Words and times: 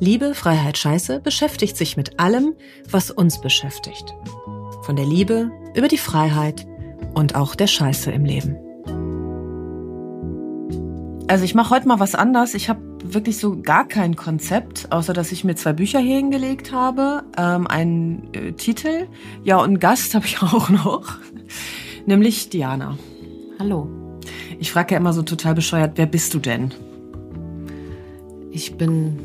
Liebe, 0.00 0.34
Freiheit, 0.34 0.78
Scheiße 0.78 1.20
beschäftigt 1.20 1.76
sich 1.76 1.96
mit 1.96 2.20
allem, 2.20 2.54
was 2.90 3.10
uns 3.10 3.40
beschäftigt. 3.40 4.14
Von 4.82 4.96
der 4.96 5.06
Liebe 5.06 5.50
über 5.74 5.88
die 5.88 5.98
Freiheit 5.98 6.66
und 7.14 7.34
auch 7.34 7.54
der 7.54 7.66
Scheiße 7.66 8.10
im 8.10 8.24
Leben. 8.24 8.56
Also 11.26 11.44
ich 11.44 11.54
mache 11.54 11.70
heute 11.70 11.88
mal 11.88 12.00
was 12.00 12.14
anders. 12.14 12.54
Ich 12.54 12.68
habe 12.68 12.80
wirklich 13.02 13.38
so 13.38 13.60
gar 13.60 13.86
kein 13.88 14.16
Konzept, 14.16 14.90
außer 14.90 15.12
dass 15.12 15.32
ich 15.32 15.44
mir 15.44 15.54
zwei 15.54 15.72
Bücher 15.72 15.98
hier 15.98 16.16
hingelegt 16.16 16.72
habe, 16.72 17.22
ähm, 17.36 17.66
einen 17.66 18.28
äh, 18.34 18.52
Titel, 18.52 19.06
ja 19.42 19.56
und 19.58 19.64
einen 19.64 19.80
Gast 19.80 20.14
habe 20.14 20.26
ich 20.26 20.42
auch 20.42 20.68
noch, 20.70 21.18
nämlich 22.06 22.50
Diana. 22.50 22.98
Hallo. 23.58 23.88
Ich 24.58 24.72
frage 24.72 24.94
ja 24.94 25.00
immer 25.00 25.12
so 25.12 25.22
total 25.22 25.54
bescheuert, 25.54 25.92
wer 25.96 26.06
bist 26.06 26.34
du 26.34 26.38
denn? 26.38 26.72
Ich 28.50 28.76
bin 28.76 29.18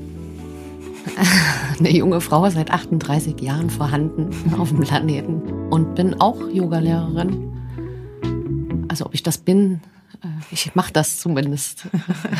eine 1.79 1.91
junge 1.91 2.21
Frau 2.21 2.49
seit 2.49 2.71
38 2.71 3.39
Jahren 3.41 3.69
vorhanden 3.69 4.29
auf 4.57 4.69
dem 4.69 4.81
Planeten 4.81 5.69
und 5.69 5.95
bin 5.95 6.19
auch 6.19 6.49
Yogalehrerin. 6.49 8.85
Also 8.88 9.05
ob 9.05 9.13
ich 9.13 9.23
das 9.23 9.37
bin, 9.37 9.81
äh, 10.23 10.27
ich 10.52 10.75
mache 10.75 10.93
das 10.93 11.19
zumindest. 11.19 11.87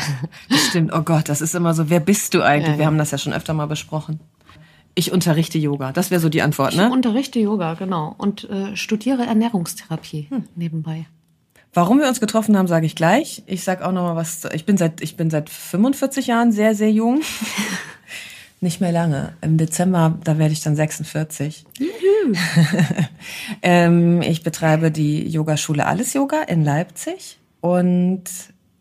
Stimmt, 0.68 0.92
oh 0.92 1.02
Gott, 1.02 1.28
das 1.28 1.40
ist 1.40 1.54
immer 1.54 1.74
so, 1.74 1.90
wer 1.90 2.00
bist 2.00 2.34
du 2.34 2.42
eigentlich? 2.42 2.68
Ja, 2.68 2.72
ja. 2.72 2.78
Wir 2.78 2.86
haben 2.86 2.98
das 2.98 3.10
ja 3.10 3.18
schon 3.18 3.32
öfter 3.32 3.54
mal 3.54 3.66
besprochen. 3.66 4.20
Ich 4.94 5.12
unterrichte 5.12 5.58
Yoga, 5.58 5.92
das 5.92 6.10
wäre 6.10 6.20
so 6.20 6.28
die 6.28 6.42
Antwort, 6.42 6.74
ne? 6.74 6.86
Ich 6.86 6.92
unterrichte 6.92 7.38
Yoga, 7.38 7.74
genau. 7.74 8.14
Und 8.18 8.50
äh, 8.50 8.76
studiere 8.76 9.24
Ernährungstherapie 9.24 10.26
hm. 10.28 10.44
nebenbei. 10.56 11.06
Warum 11.72 12.00
wir 12.00 12.08
uns 12.08 12.18
getroffen 12.18 12.56
haben, 12.56 12.66
sage 12.66 12.86
ich 12.86 12.96
gleich. 12.96 13.44
Ich 13.46 13.62
sag 13.62 13.82
auch 13.82 13.92
noch 13.92 14.02
mal 14.02 14.16
was. 14.16 14.44
Ich 14.52 14.64
bin 14.64 14.76
seit 14.76 15.00
ich 15.00 15.16
bin 15.16 15.30
seit 15.30 15.48
45 15.48 16.26
Jahren 16.26 16.50
sehr 16.50 16.74
sehr 16.74 16.90
jung. 16.90 17.20
Nicht 18.62 18.80
mehr 18.80 18.92
lange. 18.92 19.32
Im 19.40 19.56
Dezember, 19.56 20.18
da 20.22 20.38
werde 20.38 20.52
ich 20.52 20.62
dann 20.62 20.76
46. 20.76 21.64
ähm, 23.62 24.20
ich 24.20 24.42
betreibe 24.42 24.90
die 24.90 25.26
Yogaschule 25.26 25.86
Alles 25.86 26.12
Yoga 26.12 26.42
in 26.42 26.62
Leipzig 26.62 27.38
und 27.60 28.24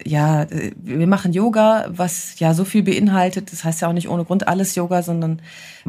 ja, 0.06 0.48
wir 0.76 1.08
machen 1.08 1.34
Yoga, 1.34 1.86
was 1.90 2.40
ja 2.40 2.54
so 2.54 2.64
viel 2.64 2.84
beinhaltet. 2.84 3.52
Das 3.52 3.64
heißt 3.64 3.82
ja 3.82 3.90
auch 3.90 3.94
nicht 3.94 4.10
ohne 4.10 4.24
Grund 4.24 4.48
alles 4.48 4.76
Yoga, 4.76 5.04
sondern 5.04 5.42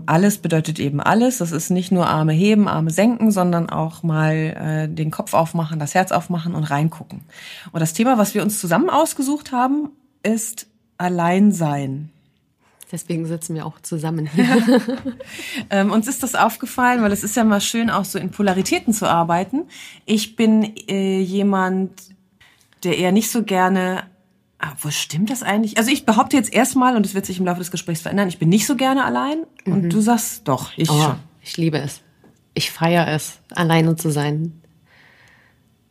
alles 0.07 0.39
bedeutet 0.39 0.81
eben 0.81 1.01
alles. 1.01 1.39
Das 1.39 1.53
ist 1.53 1.71
nicht 1.71 1.93
nur 1.93 2.09
Arme 2.09 2.33
heben, 2.33 2.67
Arme 2.67 2.91
senken, 2.91 3.31
sondern 3.31 3.71
auch 3.71 4.03
mal 4.03 4.35
äh, 4.35 4.89
den 4.89 5.11
Kopf 5.13 5.33
aufmachen, 5.33 5.79
das 5.79 5.95
Herz 5.95 6.11
aufmachen 6.11 6.55
und 6.55 6.65
reingucken. 6.65 7.23
Und 7.71 7.81
das 7.81 7.93
Thema, 7.93 8.19
was 8.19 8.35
wir 8.35 8.43
uns 8.43 8.59
zusammen 8.59 8.91
ausgesucht 8.91 9.53
haben, 9.53 9.91
ist 10.23 10.67
Alleinsein. 10.99 12.11
Deswegen 12.93 13.27
sitzen 13.27 13.55
wir 13.55 13.67
auch 13.67 13.81
zusammen 13.81 14.27
hier. 14.35 14.81
ähm, 15.71 15.93
uns 15.93 16.09
ist 16.09 16.23
das 16.23 16.35
aufgefallen, 16.35 17.03
weil 17.03 17.13
es 17.13 17.23
ist 17.23 17.37
ja 17.37 17.45
mal 17.45 17.61
schön, 17.61 17.91
auch 17.91 18.05
so 18.05 18.19
in 18.19 18.31
Polaritäten 18.31 18.93
zu 18.93 19.09
arbeiten. 19.09 19.67
Ich 20.07 20.37
bin 20.37 20.75
äh, 20.89 21.21
jemand, 21.21 21.91
der 22.83 22.99
eher 22.99 23.13
nicht 23.13 23.31
so 23.31 23.43
gerne 23.43 24.05
Ah, 24.63 24.75
wo 24.83 24.91
stimmt 24.91 25.31
das 25.31 25.43
eigentlich? 25.43 25.79
Also 25.79 25.91
ich 25.91 26.05
behaupte 26.05 26.37
jetzt 26.37 26.53
erstmal, 26.53 26.95
und 26.95 27.07
es 27.07 27.15
wird 27.15 27.25
sich 27.25 27.39
im 27.39 27.47
Laufe 27.47 27.61
des 27.61 27.71
Gesprächs 27.71 28.03
verändern, 28.03 28.29
ich 28.29 28.39
bin 28.39 28.51
nicht 28.51 28.67
so 28.67 28.77
gerne 28.77 29.05
allein. 29.05 29.47
Mhm. 29.65 29.73
Und 29.73 29.89
du 29.89 30.03
sagst 30.03 30.47
doch, 30.47 30.73
ich 30.77 30.91
oh, 30.91 31.03
schon. 31.03 31.17
Ich 31.41 31.57
liebe 31.57 31.79
es. 31.79 32.03
Ich 32.53 32.71
feiere 32.71 33.09
es, 33.09 33.39
alleine 33.55 33.97
zu 33.97 34.11
sein. 34.11 34.61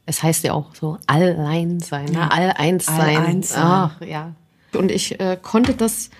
Es 0.05 0.21
heißt 0.21 0.43
ja 0.43 0.53
auch 0.53 0.75
so, 0.75 0.99
allein 1.07 1.79
sein, 1.79 2.05
ne? 2.05 2.13
ja. 2.13 2.25
ne? 2.25 2.31
all 2.31 2.51
eins 2.51 2.85
sein. 2.85 2.99
All 2.99 3.25
eins 3.25 3.49
sein. 3.49 3.63
Ach, 3.63 4.01
ja. 4.01 4.33
Und 4.73 4.91
ich 4.91 5.19
äh, 5.19 5.37
konnte 5.41 5.73
das 5.73 6.11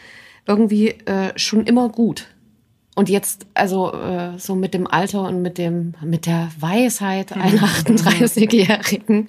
irgendwie 0.49 0.89
äh, 1.05 1.31
schon 1.37 1.65
immer 1.65 1.89
gut. 1.89 2.25
Und 2.95 3.07
jetzt, 3.07 3.45
also 3.53 3.93
äh, 3.93 4.37
so 4.37 4.55
mit 4.55 4.73
dem 4.73 4.87
Alter 4.87 5.23
und 5.23 5.41
mit 5.41 5.57
dem, 5.57 5.93
mit 6.03 6.25
der 6.25 6.49
Weisheit 6.59 7.31
einer 7.31 7.61
38-Jährigen, 7.85 9.27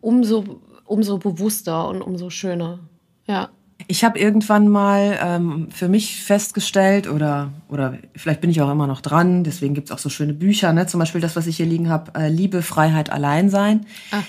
umso, 0.00 0.60
umso 0.84 1.18
bewusster 1.18 1.86
und 1.88 2.02
umso 2.02 2.30
schöner. 2.30 2.80
Ja. 3.26 3.50
Ich 3.86 4.02
habe 4.04 4.18
irgendwann 4.18 4.68
mal 4.68 5.18
ähm, 5.22 5.68
für 5.70 5.88
mich 5.88 6.22
festgestellt, 6.24 7.08
oder, 7.08 7.52
oder 7.68 7.98
vielleicht 8.16 8.40
bin 8.40 8.50
ich 8.50 8.60
auch 8.60 8.70
immer 8.70 8.88
noch 8.88 9.00
dran, 9.00 9.44
deswegen 9.44 9.74
gibt's 9.74 9.92
auch 9.92 9.98
so 9.98 10.08
schöne 10.08 10.34
Bücher, 10.34 10.72
ne? 10.72 10.86
zum 10.86 10.98
Beispiel 10.98 11.20
das, 11.20 11.36
was 11.36 11.46
ich 11.46 11.58
hier 11.58 11.66
liegen 11.66 11.88
habe, 11.88 12.18
äh, 12.18 12.28
Liebe, 12.28 12.62
Freiheit, 12.62 13.10
Alleinsein. 13.10 13.86
Ah. 14.10 14.22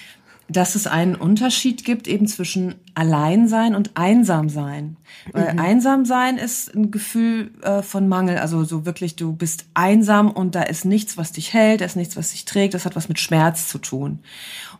Dass 0.50 0.76
es 0.76 0.88
einen 0.88 1.16
Unterschied 1.16 1.86
gibt 1.86 2.08
eben 2.08 2.28
zwischen 2.28 2.76
Alleinsein 2.96 3.76
und 3.76 3.92
Einsamsein. 3.96 4.98
Weil 5.32 5.54
mhm. 5.54 5.60
Einsamsein 5.60 6.38
ist 6.38 6.76
ein 6.76 6.92
Gefühl 6.92 7.52
äh, 7.62 7.82
von 7.84 8.08
Mangel, 8.08 8.40
also 8.40 8.64
so 8.64 8.86
wirklich, 8.86 9.16
du 9.16 9.34
bist 9.34 9.66
einsam 9.76 10.32
und 10.32 10.56
da 10.56 10.64
ist 10.64 10.86
nichts, 10.86 11.18
was 11.18 11.32
dich 11.32 11.54
hält, 11.54 11.82
da 11.82 11.86
ist 11.86 11.96
nichts, 11.96 12.18
was 12.18 12.32
dich 12.32 12.46
trägt, 12.46 12.74
das 12.74 12.86
hat 12.86 12.96
was 12.96 13.10
mit 13.10 13.20
Schmerz 13.20 13.68
zu 13.68 13.78
tun. 13.78 14.20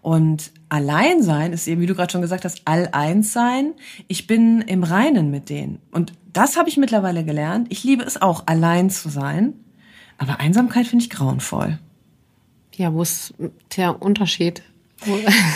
Und 0.02 0.52
Alleinsein 0.70 1.54
ist 1.54 1.68
eben, 1.68 1.82
wie 1.82 1.86
du 1.86 1.96
gerade 1.96 2.12
schon 2.12 2.22
gesagt 2.22 2.46
hast, 2.46 2.62
all-eins 2.66 3.34
sein. 3.34 3.74
Ich 4.08 4.28
bin 4.28 4.62
im 4.62 4.84
Reinen 4.84 5.30
mit 5.30 5.50
denen. 5.50 5.80
Und 5.92 6.14
das 6.34 6.58
habe 6.58 6.70
ich 6.70 6.78
mittlerweile 6.78 7.24
gelernt. 7.24 7.68
Ich 7.70 7.84
liebe 7.84 8.04
es 8.04 8.22
auch, 8.22 8.44
allein 8.48 8.90
zu 8.90 9.10
sein. 9.10 9.54
Aber 10.18 10.40
Einsamkeit 10.40 10.88
finde 10.88 11.04
ich 11.04 11.10
grauenvoll. 11.10 11.80
Ja, 12.76 12.94
wo 12.94 13.02
ist 13.02 13.34
der 13.76 14.02
Unterschied? 14.02 14.62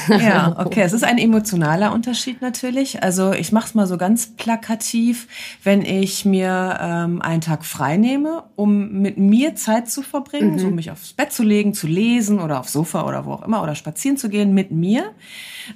Ja, 0.10 0.56
okay. 0.58 0.82
Es 0.82 0.94
ist 0.94 1.04
ein 1.04 1.18
emotionaler 1.18 1.94
Unterschied 1.94 2.42
natürlich. 2.42 3.04
Also 3.04 3.34
ich 3.34 3.52
mache 3.52 3.68
es 3.68 3.74
mal 3.76 3.88
so 3.88 3.98
ganz 3.98 4.28
plakativ, 4.36 5.28
wenn 5.64 5.82
ich 5.82 6.26
mir 6.26 6.78
ähm, 6.82 7.22
einen 7.22 7.42
Tag 7.42 7.66
frei 7.66 7.98
nehme, 7.98 8.44
um 8.56 9.02
mit 9.02 9.18
mir 9.18 9.56
Zeit 9.56 9.90
zu 9.90 10.02
verbringen, 10.02 10.54
mhm. 10.54 10.60
so 10.60 10.70
mich 10.70 10.92
aufs 10.92 11.14
Bett 11.14 11.34
zu 11.34 11.44
legen, 11.44 11.74
zu 11.74 11.88
lesen 11.88 12.40
oder 12.40 12.60
aufs 12.60 12.74
Sofa 12.74 13.06
oder 13.08 13.26
wo 13.26 13.34
auch 13.34 13.44
immer 13.44 13.62
oder 13.62 13.76
spazieren 13.76 14.18
zu 14.18 14.30
gehen 14.30 14.54
mit 14.54 14.72
mir. 14.72 15.12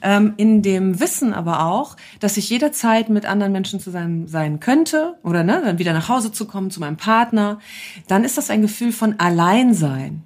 Ähm, 0.02 0.34
in 0.38 0.62
dem 0.62 1.00
Wissen 1.00 1.34
aber 1.34 1.66
auch, 1.66 1.96
dass 2.20 2.38
ich 2.38 2.50
jederzeit 2.50 3.10
mit 3.10 3.26
anderen 3.26 3.52
Menschen 3.52 3.80
zusammen 3.80 4.28
sein 4.28 4.60
könnte 4.60 5.16
oder 5.24 5.44
ne, 5.44 5.62
dann 5.64 5.80
wieder 5.80 5.94
nach 5.94 6.10
Hause 6.10 6.32
zu 6.32 6.46
kommen 6.46 6.72
zu 6.72 6.80
meinem 6.80 6.98
Partner, 6.98 7.60
dann 8.08 8.24
ist 8.24 8.38
das 8.38 8.50
ein 8.50 8.62
Gefühl 8.62 8.92
von 8.92 9.20
Alleinsein. 9.20 10.24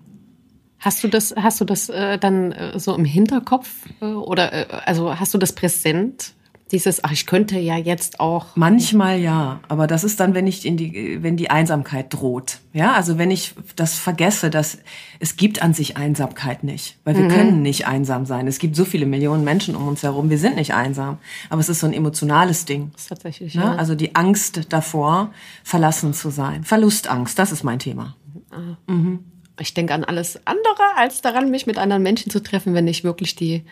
Hast 0.82 1.04
du 1.04 1.08
das, 1.08 1.34
hast 1.38 1.62
du 1.62 1.66
das 1.66 1.90
äh, 1.90 2.18
dann 2.18 2.52
äh, 2.52 2.80
so 2.80 2.96
im 2.96 3.06
Hinterkopf 3.06 3.70
äh, 4.02 4.06
oder 4.06 4.52
äh, 4.52 4.66
also 4.86 5.18
hast 5.18 5.34
du 5.34 5.38
das 5.38 5.54
präsent? 5.54 6.34
Dieses, 6.72 7.04
ach, 7.04 7.12
ich 7.12 7.28
könnte 7.28 7.60
ja 7.60 7.76
jetzt 7.76 8.20
auch. 8.22 8.56
Manchmal 8.56 9.20
ja, 9.20 9.60
aber 9.68 9.88
das 9.88 10.06
ist 10.06 10.22
dann, 10.22 10.34
wenn 10.34 10.48
ich 10.48 10.66
in 10.66 10.78
die, 10.78 11.22
wenn 11.22 11.36
die 11.36 11.52
Einsamkeit 11.52 12.14
droht. 12.14 12.62
Ja, 12.72 12.94
also 12.94 13.18
wenn 13.18 13.30
ich 13.30 13.54
das 13.76 14.00
vergesse, 14.00 14.50
dass 14.50 14.80
es 15.20 15.36
gibt 15.36 15.62
an 15.62 15.74
sich 15.74 15.98
Einsamkeit 15.98 16.64
nicht, 16.64 16.98
weil 17.04 17.16
wir 17.16 17.26
mhm. 17.26 17.30
können 17.30 17.62
nicht 17.62 17.88
einsam 17.88 18.26
sein. 18.26 18.48
Es 18.48 18.58
gibt 18.58 18.76
so 18.76 18.86
viele 18.86 19.06
Millionen 19.06 19.44
Menschen 19.44 19.76
um 19.76 19.88
uns 19.88 20.02
herum, 20.02 20.30
wir 20.30 20.40
sind 20.40 20.56
nicht 20.56 20.74
einsam, 20.74 21.18
aber 21.50 21.60
es 21.60 21.70
ist 21.70 21.82
so 21.82 21.88
ein 21.88 21.94
emotionales 21.94 22.66
Ding. 22.66 22.90
Das 22.94 23.02
ist 23.04 23.08
tatsächlich. 23.10 23.54
Ne? 23.54 23.64
Ja. 23.64 23.76
Also 23.76 23.94
die 23.94 24.16
Angst 24.16 24.62
davor, 24.70 25.32
verlassen 25.64 26.14
zu 26.14 26.30
sein, 26.32 26.64
Verlustangst, 26.64 27.38
das 27.38 27.52
ist 27.52 27.64
mein 27.64 27.80
Thema. 27.80 28.16
Ah. 28.50 28.78
Mhm 28.88 29.26
ich 29.62 29.74
denke 29.74 29.94
an 29.94 30.04
alles 30.04 30.40
andere, 30.46 30.96
als 30.98 31.22
daran, 31.22 31.52
mich 31.52 31.68
mit 31.68 31.78
anderen 31.78 32.04
Menschen 32.04 32.32
zu 32.32 32.42
treffen, 32.42 32.74
wenn 32.74 32.88
ich 32.88 33.04
wirklich 33.04 33.36
die 33.36 33.64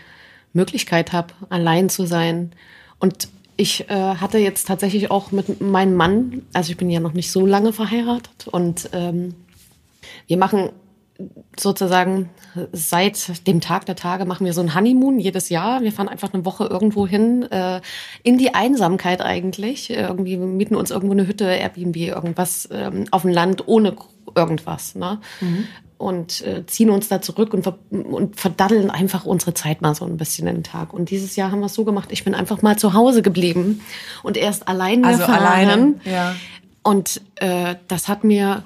Möglichkeit 0.53 1.13
habe, 1.13 1.33
allein 1.49 1.89
zu 1.89 2.05
sein. 2.05 2.51
Und 2.99 3.29
ich 3.57 3.89
äh, 3.89 3.93
hatte 3.93 4.37
jetzt 4.37 4.67
tatsächlich 4.67 5.11
auch 5.11 5.31
mit 5.31 5.59
meinem 5.61 5.95
Mann, 5.95 6.43
also 6.53 6.71
ich 6.71 6.77
bin 6.77 6.89
ja 6.89 6.99
noch 6.99 7.13
nicht 7.13 7.31
so 7.31 7.45
lange 7.45 7.73
verheiratet 7.73 8.47
und 8.49 8.89
ähm, 8.93 9.35
wir 10.27 10.37
machen 10.37 10.69
sozusagen 11.59 12.29
seit 12.71 13.45
dem 13.47 13.61
Tag 13.61 13.85
der 13.85 13.95
Tage 13.95 14.25
machen 14.25 14.45
wir 14.45 14.53
so 14.53 14.61
ein 14.61 14.73
Honeymoon 14.73 15.19
jedes 15.19 15.49
Jahr. 15.49 15.81
Wir 15.81 15.91
fahren 15.91 16.07
einfach 16.07 16.33
eine 16.33 16.45
Woche 16.45 16.65
irgendwo 16.65 17.05
hin, 17.05 17.43
äh, 17.51 17.81
in 18.23 18.37
die 18.37 18.53
Einsamkeit 18.53 19.21
eigentlich. 19.21 19.89
Irgendwie 19.89 20.37
mieten 20.37 20.75
uns 20.75 20.91
irgendwo 20.91 21.13
eine 21.13 21.27
Hütte, 21.27 21.45
Airbnb, 21.45 21.97
irgendwas 21.97 22.69
ähm, 22.71 23.05
auf 23.11 23.23
dem 23.23 23.31
Land 23.31 23.67
ohne 23.67 23.95
irgendwas. 24.35 24.95
Ne? 24.95 25.19
Mhm. 25.41 25.67
Und 25.97 26.41
äh, 26.45 26.65
ziehen 26.65 26.89
uns 26.89 27.09
da 27.09 27.21
zurück 27.21 27.53
und, 27.53 27.63
ver 27.63 27.77
und 27.89 28.39
verdaddeln 28.39 28.89
einfach 28.89 29.25
unsere 29.25 29.53
Zeit 29.53 29.81
mal 29.81 29.93
so 29.95 30.05
ein 30.05 30.15
bisschen 30.15 30.47
in 30.47 30.55
den 30.55 30.63
Tag. 30.63 30.93
Und 30.93 31.09
dieses 31.09 31.35
Jahr 31.35 31.51
haben 31.51 31.59
wir 31.59 31.65
es 31.65 31.73
so 31.73 31.83
gemacht, 31.83 32.09
ich 32.13 32.23
bin 32.23 32.33
einfach 32.33 32.61
mal 32.61 32.77
zu 32.77 32.93
Hause 32.93 33.21
geblieben 33.21 33.81
und 34.23 34.37
erst 34.37 34.69
allein 34.69 35.03
also 35.03 35.23
fahren. 35.23 35.43
Alleine, 35.43 35.95
ja 36.05 36.35
Und 36.83 37.21
äh, 37.35 37.75
das 37.87 38.07
hat 38.07 38.23
mir, 38.23 38.63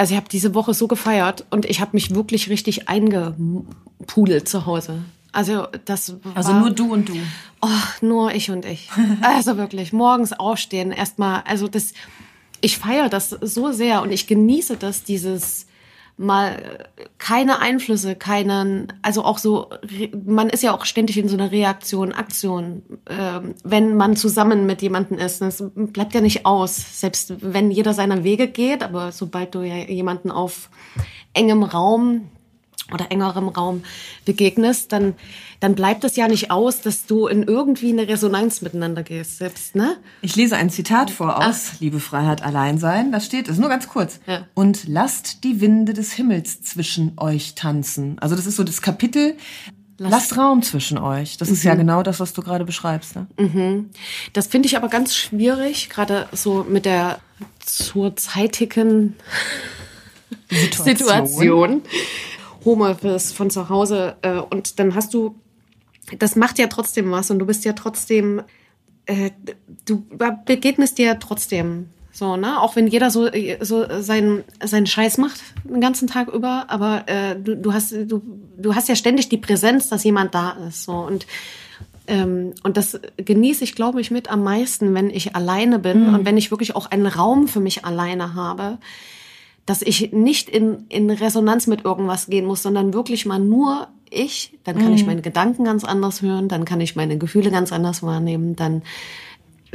also 0.00 0.14
ich 0.14 0.16
habe 0.16 0.30
diese 0.30 0.54
Woche 0.54 0.72
so 0.72 0.88
gefeiert 0.88 1.44
und 1.50 1.66
ich 1.66 1.82
habe 1.82 1.90
mich 1.92 2.14
wirklich 2.14 2.48
richtig 2.48 2.88
eingepudelt 2.88 4.48
zu 4.48 4.64
Hause. 4.64 5.02
Also 5.30 5.66
das 5.84 6.14
war, 6.24 6.34
Also 6.34 6.54
nur 6.54 6.70
du 6.70 6.90
und 6.90 7.10
du. 7.10 7.16
Oh, 7.60 7.68
nur 8.00 8.32
ich 8.32 8.50
und 8.50 8.64
ich. 8.64 8.88
Also 9.20 9.58
wirklich, 9.58 9.92
morgens 9.92 10.32
aufstehen, 10.32 10.90
erstmal, 10.90 11.42
also 11.46 11.68
das, 11.68 11.92
ich 12.62 12.78
feiere 12.78 13.10
das 13.10 13.28
so 13.28 13.72
sehr 13.72 14.00
und 14.00 14.10
ich 14.10 14.26
genieße 14.26 14.78
das, 14.78 15.04
dieses 15.04 15.66
mal 16.20 16.88
keine 17.16 17.60
Einflüsse, 17.60 18.14
keinen, 18.14 18.92
also 19.00 19.24
auch 19.24 19.38
so, 19.38 19.70
man 20.24 20.50
ist 20.50 20.62
ja 20.62 20.74
auch 20.74 20.84
ständig 20.84 21.16
in 21.16 21.28
so 21.28 21.36
einer 21.36 21.50
Reaktion, 21.50 22.12
Aktion, 22.12 22.82
ähm, 23.08 23.54
wenn 23.64 23.96
man 23.96 24.16
zusammen 24.16 24.66
mit 24.66 24.82
jemandem 24.82 25.18
ist. 25.18 25.40
Das 25.40 25.64
bleibt 25.74 26.14
ja 26.14 26.20
nicht 26.20 26.44
aus, 26.44 27.00
selbst 27.00 27.34
wenn 27.40 27.70
jeder 27.70 27.94
seiner 27.94 28.22
Wege 28.22 28.48
geht, 28.48 28.82
aber 28.82 29.12
sobald 29.12 29.54
du 29.54 29.62
ja 29.62 29.76
jemanden 29.76 30.30
auf 30.30 30.68
engem 31.32 31.62
Raum 31.62 32.28
oder 32.92 33.10
engerem 33.10 33.48
Raum 33.48 33.82
begegnest, 34.24 34.92
dann, 34.92 35.14
dann 35.60 35.74
bleibt 35.74 36.04
es 36.04 36.16
ja 36.16 36.28
nicht 36.28 36.50
aus, 36.50 36.80
dass 36.80 37.06
du 37.06 37.26
in 37.26 37.42
irgendwie 37.42 37.90
eine 37.90 38.08
Resonanz 38.08 38.62
miteinander 38.62 39.02
gehst, 39.02 39.38
selbst, 39.38 39.74
ne? 39.74 39.96
Ich 40.22 40.36
lese 40.36 40.56
ein 40.56 40.70
Zitat 40.70 41.10
vor 41.10 41.38
aus 41.38 41.72
Ach. 41.74 41.80
Liebe 41.80 42.00
Freiheit 42.00 42.42
allein 42.42 42.78
sein. 42.78 43.12
Da 43.12 43.20
steht, 43.20 43.48
ist 43.48 43.58
nur 43.58 43.68
ganz 43.68 43.88
kurz. 43.88 44.20
Ja. 44.26 44.46
Und 44.54 44.88
lasst 44.88 45.44
die 45.44 45.60
Winde 45.60 45.92
des 45.94 46.12
Himmels 46.12 46.62
zwischen 46.62 47.12
euch 47.16 47.54
tanzen. 47.54 48.18
Also 48.20 48.36
das 48.36 48.46
ist 48.46 48.56
so 48.56 48.64
das 48.64 48.82
Kapitel, 48.82 49.36
Lasst, 50.02 50.12
Lasst 50.12 50.38
Raum 50.38 50.62
zwischen 50.62 50.96
euch. 50.96 51.36
Das 51.36 51.48
mhm. 51.48 51.54
ist 51.54 51.62
ja 51.62 51.74
mhm. 51.74 51.80
genau 51.80 52.02
das, 52.02 52.20
was 52.20 52.32
du 52.32 52.40
gerade 52.40 52.64
beschreibst. 52.64 53.16
Ne? 53.16 53.26
Mhm. 53.38 53.90
Das 54.32 54.46
finde 54.46 54.66
ich 54.66 54.78
aber 54.78 54.88
ganz 54.88 55.14
schwierig, 55.14 55.90
gerade 55.90 56.26
so 56.32 56.64
mit 56.66 56.86
der 56.86 57.18
zurzeitigen 57.58 59.14
Situation. 60.48 60.96
Situation. 60.96 61.82
Homeoffice 62.64 63.32
von 63.32 63.50
zu 63.50 63.68
Hause 63.68 64.16
äh, 64.22 64.38
und 64.38 64.78
dann 64.78 64.94
hast 64.94 65.14
du, 65.14 65.34
das 66.18 66.36
macht 66.36 66.58
ja 66.58 66.66
trotzdem 66.66 67.10
was 67.10 67.30
und 67.30 67.38
du 67.38 67.46
bist 67.46 67.64
ja 67.64 67.72
trotzdem, 67.72 68.42
äh, 69.06 69.30
du 69.86 70.04
begegnest 70.44 70.98
dir 70.98 71.18
trotzdem 71.18 71.86
so, 72.12 72.36
ne? 72.36 72.60
Auch 72.60 72.76
wenn 72.76 72.88
jeder 72.88 73.10
so, 73.10 73.28
so 73.60 73.86
seinen, 74.00 74.42
seinen 74.62 74.86
Scheiß 74.86 75.16
macht 75.18 75.40
den 75.64 75.80
ganzen 75.80 76.08
Tag 76.08 76.28
über, 76.28 76.66
aber 76.68 77.04
äh, 77.06 77.36
du, 77.36 77.56
du, 77.56 77.72
hast, 77.72 77.92
du, 77.92 78.20
du 78.58 78.74
hast 78.74 78.88
ja 78.88 78.96
ständig 78.96 79.28
die 79.28 79.36
Präsenz, 79.36 79.88
dass 79.88 80.04
jemand 80.04 80.34
da 80.34 80.56
ist. 80.68 80.84
So. 80.84 80.92
Und, 80.92 81.26
ähm, 82.08 82.52
und 82.64 82.76
das 82.76 83.00
genieße 83.16 83.62
ich, 83.62 83.76
glaube 83.76 84.00
ich, 84.00 84.10
mit 84.10 84.28
am 84.28 84.42
meisten, 84.42 84.92
wenn 84.92 85.08
ich 85.08 85.36
alleine 85.36 85.78
bin 85.78 86.08
mhm. 86.08 86.14
und 86.14 86.24
wenn 86.26 86.36
ich 86.36 86.50
wirklich 86.50 86.74
auch 86.74 86.90
einen 86.90 87.06
Raum 87.06 87.46
für 87.46 87.60
mich 87.60 87.84
alleine 87.84 88.34
habe 88.34 88.78
dass 89.66 89.82
ich 89.82 90.12
nicht 90.12 90.48
in, 90.48 90.86
in 90.88 91.10
Resonanz 91.10 91.66
mit 91.66 91.84
irgendwas 91.84 92.26
gehen 92.26 92.46
muss, 92.46 92.62
sondern 92.62 92.92
wirklich 92.94 93.26
mal 93.26 93.38
nur 93.38 93.88
ich, 94.10 94.58
dann 94.64 94.76
kann 94.76 94.88
mhm. 94.88 94.94
ich 94.94 95.06
meine 95.06 95.22
Gedanken 95.22 95.64
ganz 95.64 95.84
anders 95.84 96.22
hören, 96.22 96.48
dann 96.48 96.64
kann 96.64 96.80
ich 96.80 96.96
meine 96.96 97.18
Gefühle 97.18 97.50
ganz 97.50 97.72
anders 97.72 98.02
wahrnehmen, 98.02 98.56
dann, 98.56 98.82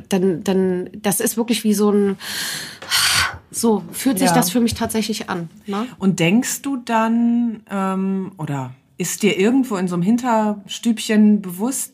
dann, 0.10 0.44
dann, 0.44 0.90
das 0.94 1.22
ist 1.22 1.38
wirklich 1.38 1.64
wie 1.64 1.74
so 1.74 1.90
ein, 1.92 2.18
so 3.52 3.84
fühlt 3.92 4.20
sich 4.20 4.30
ja. 4.30 4.36
das 4.36 4.50
für 4.50 4.60
mich 4.60 4.74
tatsächlich 4.74 5.30
an. 5.30 5.50
Ne? 5.66 5.88
Und 5.98 6.20
denkst 6.20 6.62
du 6.62 6.78
dann, 6.78 7.64
ähm, 7.72 8.34
oder 8.38 8.74
ist 8.98 9.24
dir 9.24 9.38
irgendwo 9.38 9.78
in 9.78 9.88
so 9.88 9.96
einem 9.96 10.04
Hinterstübchen 10.04 11.42
bewusst, 11.42 11.94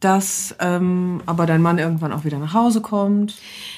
dass 0.00 0.54
ähm, 0.60 1.22
aber 1.26 1.44
dein 1.46 1.60
Mann 1.60 1.78
irgendwann 1.78 2.12
auch 2.12 2.24
wieder 2.24 2.38
nach 2.38 2.54
Hause 2.54 2.80
kommt? 2.80 3.36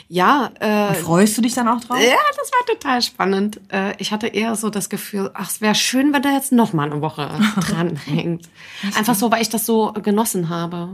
Ja. 0.08 0.50
Äh, 0.60 0.88
Und 0.88 0.96
freust 0.98 1.36
du 1.36 1.42
dich 1.42 1.54
dann 1.54 1.66
auch 1.68 1.80
drauf? 1.80 1.98
Ja, 1.98 2.16
das 2.36 2.50
war 2.52 2.74
total 2.74 3.02
spannend. 3.02 3.60
Äh, 3.72 3.94
ich 3.98 4.12
hatte 4.12 4.28
eher 4.28 4.54
so 4.54 4.70
das 4.70 4.88
Gefühl, 4.88 5.30
ach, 5.34 5.50
es 5.50 5.60
wäre 5.60 5.74
schön, 5.74 6.12
wenn 6.12 6.22
er 6.22 6.32
jetzt 6.32 6.52
noch 6.52 6.72
mal 6.72 6.90
eine 6.90 7.00
Woche 7.00 7.28
dranhängt. 7.68 8.48
Einfach 8.96 9.16
so, 9.16 9.30
weil 9.32 9.42
ich 9.42 9.50
das 9.50 9.66
so 9.66 9.92
genossen 9.92 10.48
habe. 10.48 10.90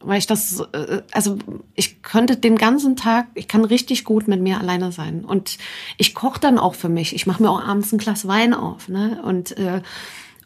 Weil 0.00 0.18
ich 0.18 0.26
das, 0.26 0.60
äh, 0.72 1.02
also 1.12 1.38
ich 1.74 2.02
könnte 2.02 2.36
den 2.36 2.56
ganzen 2.56 2.96
Tag, 2.96 3.28
ich 3.34 3.48
kann 3.48 3.64
richtig 3.64 4.04
gut 4.04 4.28
mit 4.28 4.42
mir 4.42 4.60
alleine 4.60 4.92
sein. 4.92 5.24
Und 5.24 5.56
ich 5.96 6.14
koche 6.14 6.40
dann 6.40 6.58
auch 6.58 6.74
für 6.74 6.90
mich. 6.90 7.14
Ich 7.14 7.26
mache 7.26 7.42
mir 7.42 7.50
auch 7.50 7.64
abends 7.64 7.90
ein 7.92 7.98
Glas 7.98 8.28
Wein 8.28 8.52
auf. 8.52 8.88
Ne? 8.88 9.20
Und 9.24 9.56
äh, 9.56 9.80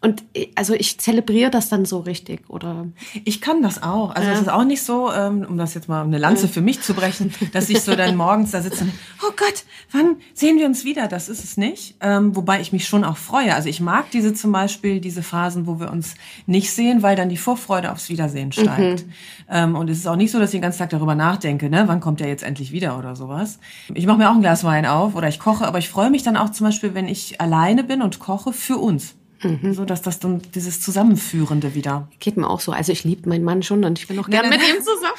und 0.03 0.25
also 0.55 0.73
ich 0.73 0.99
zelebriere 0.99 1.51
das 1.51 1.69
dann 1.69 1.85
so 1.85 1.99
richtig, 1.99 2.49
oder? 2.49 2.87
Ich 3.25 3.43
kann 3.43 3.63
das 3.63 3.83
auch. 3.83 4.15
Also 4.15 4.29
ja. 4.29 4.35
es 4.35 4.41
ist 4.41 4.49
auch 4.49 4.65
nicht 4.65 4.83
so, 4.83 5.13
ähm, 5.13 5.45
um 5.47 5.59
das 5.59 5.75
jetzt 5.75 5.91
mal 5.91 6.03
eine 6.03 6.17
Lanze 6.17 6.49
für 6.49 6.63
mich 6.63 6.81
zu 6.81 6.95
brechen, 6.95 7.35
dass 7.53 7.69
ich 7.69 7.83
so 7.83 7.95
dann 7.95 8.17
morgens 8.17 8.53
da 8.53 8.63
sitze 8.63 8.85
und 8.85 8.93
oh 9.23 9.33
Gott, 9.37 9.65
wann 9.93 10.17
sehen 10.33 10.59
wir 10.59 10.65
uns 10.65 10.87
wieder? 10.87 11.07
Das 11.07 11.29
ist 11.29 11.45
es 11.45 11.59
nicht. 11.59 11.97
Ähm, 12.01 12.35
wobei 12.35 12.63
ich 12.63 12.73
mich 12.73 12.89
schon 12.89 13.05
auch 13.05 13.19
freue. 13.19 13.55
Also 13.55 13.69
ich 13.69 13.83
mag 13.83 14.11
diese 14.11 14.33
zum 14.33 14.53
Beispiel, 14.53 15.01
diese 15.01 15.23
Phasen, 15.23 15.67
wo 15.67 15.81
wir 15.81 15.91
uns 15.91 16.15
nicht 16.47 16.73
sehen, 16.73 17.03
weil 17.03 17.15
dann 17.15 17.29
die 17.29 17.37
Vorfreude 17.37 17.93
aufs 17.93 18.09
Wiedersehen 18.09 18.53
steigt. 18.53 19.07
Mhm. 19.07 19.13
Ähm, 19.51 19.77
und 19.77 19.91
es 19.91 19.99
ist 19.99 20.07
auch 20.07 20.17
nicht 20.17 20.31
so, 20.31 20.39
dass 20.39 20.49
ich 20.49 20.59
den 20.59 20.63
ganzen 20.63 20.79
Tag 20.79 20.91
darüber 20.91 21.15
nachdenke, 21.15 21.69
ne, 21.69 21.85
wann 21.89 22.01
kommt 22.01 22.21
der 22.21 22.29
jetzt 22.29 22.43
endlich 22.43 22.73
wieder 22.73 22.99
oder 22.99 23.17
sowas. 23.17 23.59
Ich 23.93 24.07
mache 24.07 24.17
mir 24.17 24.31
auch 24.31 24.35
ein 24.35 24.41
Glas 24.41 24.65
Wein 24.65 24.87
auf 24.87 25.15
oder 25.15 25.29
ich 25.29 25.39
koche, 25.39 25.67
aber 25.67 25.79
ich 25.79 25.91
freue 25.91 26.09
mich 26.09 26.23
dann 26.23 26.39
auch 26.39 26.53
zum 26.53 26.67
Beispiel, 26.67 26.95
wenn 26.95 27.07
ich 27.07 27.39
alleine 27.39 27.85
bin 27.85 28.01
und 28.01 28.19
koche 28.19 28.55
für 28.55 28.79
uns. 28.79 29.17
Mhm. 29.43 29.73
So 29.73 29.85
dass 29.85 30.03
das 30.03 30.21
dann 30.21 30.43
dieses 30.55 30.81
Zusammenführende 30.81 31.75
wieder. 31.75 32.09
Geht 32.19 32.37
mir 32.37 32.49
auch 32.49 32.61
so. 32.61 32.73
Also 32.73 32.93
ich 32.93 33.05
liebe 33.05 33.29
meinen 33.29 33.45
Mann 33.45 33.63
schon 33.63 33.85
und 33.85 33.99
ich 33.99 34.07
bin 34.07 34.19
auch 34.19 34.29
gerne 34.29 34.49
mit 34.49 34.61
ihm 34.61 34.83
zusammen. 34.83 35.15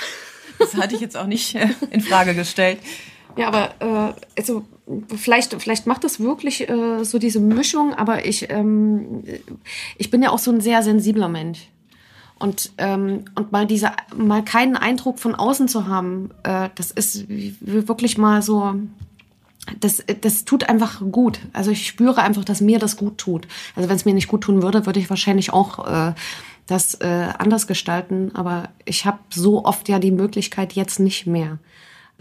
Das 0.60 0.76
hatte 0.76 0.94
ich 0.94 1.02
jetzt 1.02 1.18
auch 1.18 1.26
nicht 1.26 1.56
äh, 1.56 1.70
in 1.90 2.02
Frage 2.02 2.36
gestellt. 2.36 2.78
Ja, 3.36 3.48
aber 3.48 3.74
äh, 3.80 4.14
also 4.38 4.64
vielleicht, 5.16 5.60
vielleicht 5.60 5.88
macht 5.88 6.04
das 6.04 6.20
wirklich 6.20 6.70
äh, 6.70 7.04
so 7.04 7.18
diese 7.18 7.40
Mischung, 7.40 7.96
aber 7.96 8.26
ich, 8.26 8.52
ähm, 8.52 9.24
ich 9.98 10.12
bin 10.12 10.22
ja 10.22 10.30
auch 10.30 10.38
so 10.38 10.52
ein 10.52 10.62
sehr 10.62 10.84
sensibler 10.84 11.30
Mensch. 11.30 11.68
Und, 12.38 12.74
ähm, 12.78 13.26
und 13.36 13.52
mal 13.52 13.68
diese, 13.68 13.92
mal 14.16 14.44
keinen 14.44 14.76
Eindruck 14.76 15.20
von 15.20 15.36
außen 15.36 15.68
zu 15.68 15.88
haben, 15.88 16.32
äh, 16.44 16.70
das 16.76 16.92
ist 16.92 17.26
wirklich 17.28 18.18
mal 18.18 18.42
so, 18.42 18.76
das, 19.80 20.04
das 20.22 20.46
tut 20.46 20.70
einfach 20.70 21.02
gut. 21.12 21.40
Also 21.54 21.72
ich 21.72 21.88
spüre 21.88 22.22
einfach, 22.22 22.44
dass 22.44 22.62
mir 22.62 22.80
das 22.80 22.98
gut 22.98 23.18
tut. 23.18 23.48
Also 23.76 23.90
wenn 23.90 23.96
es 23.96 24.06
mir 24.06 24.14
nicht 24.14 24.28
gut 24.28 24.42
tun 24.42 24.62
würde, 24.62 24.86
würde 24.86 25.00
ich 25.00 25.10
wahrscheinlich 25.10 25.54
auch 25.54 25.88
äh, 25.88 26.14
das 26.68 26.96
äh, 26.96 27.28
anders 27.38 27.68
gestalten. 27.68 28.32
Aber 28.34 28.70
ich 28.86 29.06
habe 29.06 29.20
so 29.30 29.66
oft 29.66 29.88
ja 29.88 30.00
die 30.00 30.12
Möglichkeit 30.12 30.74
jetzt 30.74 31.00
nicht 31.00 31.28
mehr. 31.28 31.60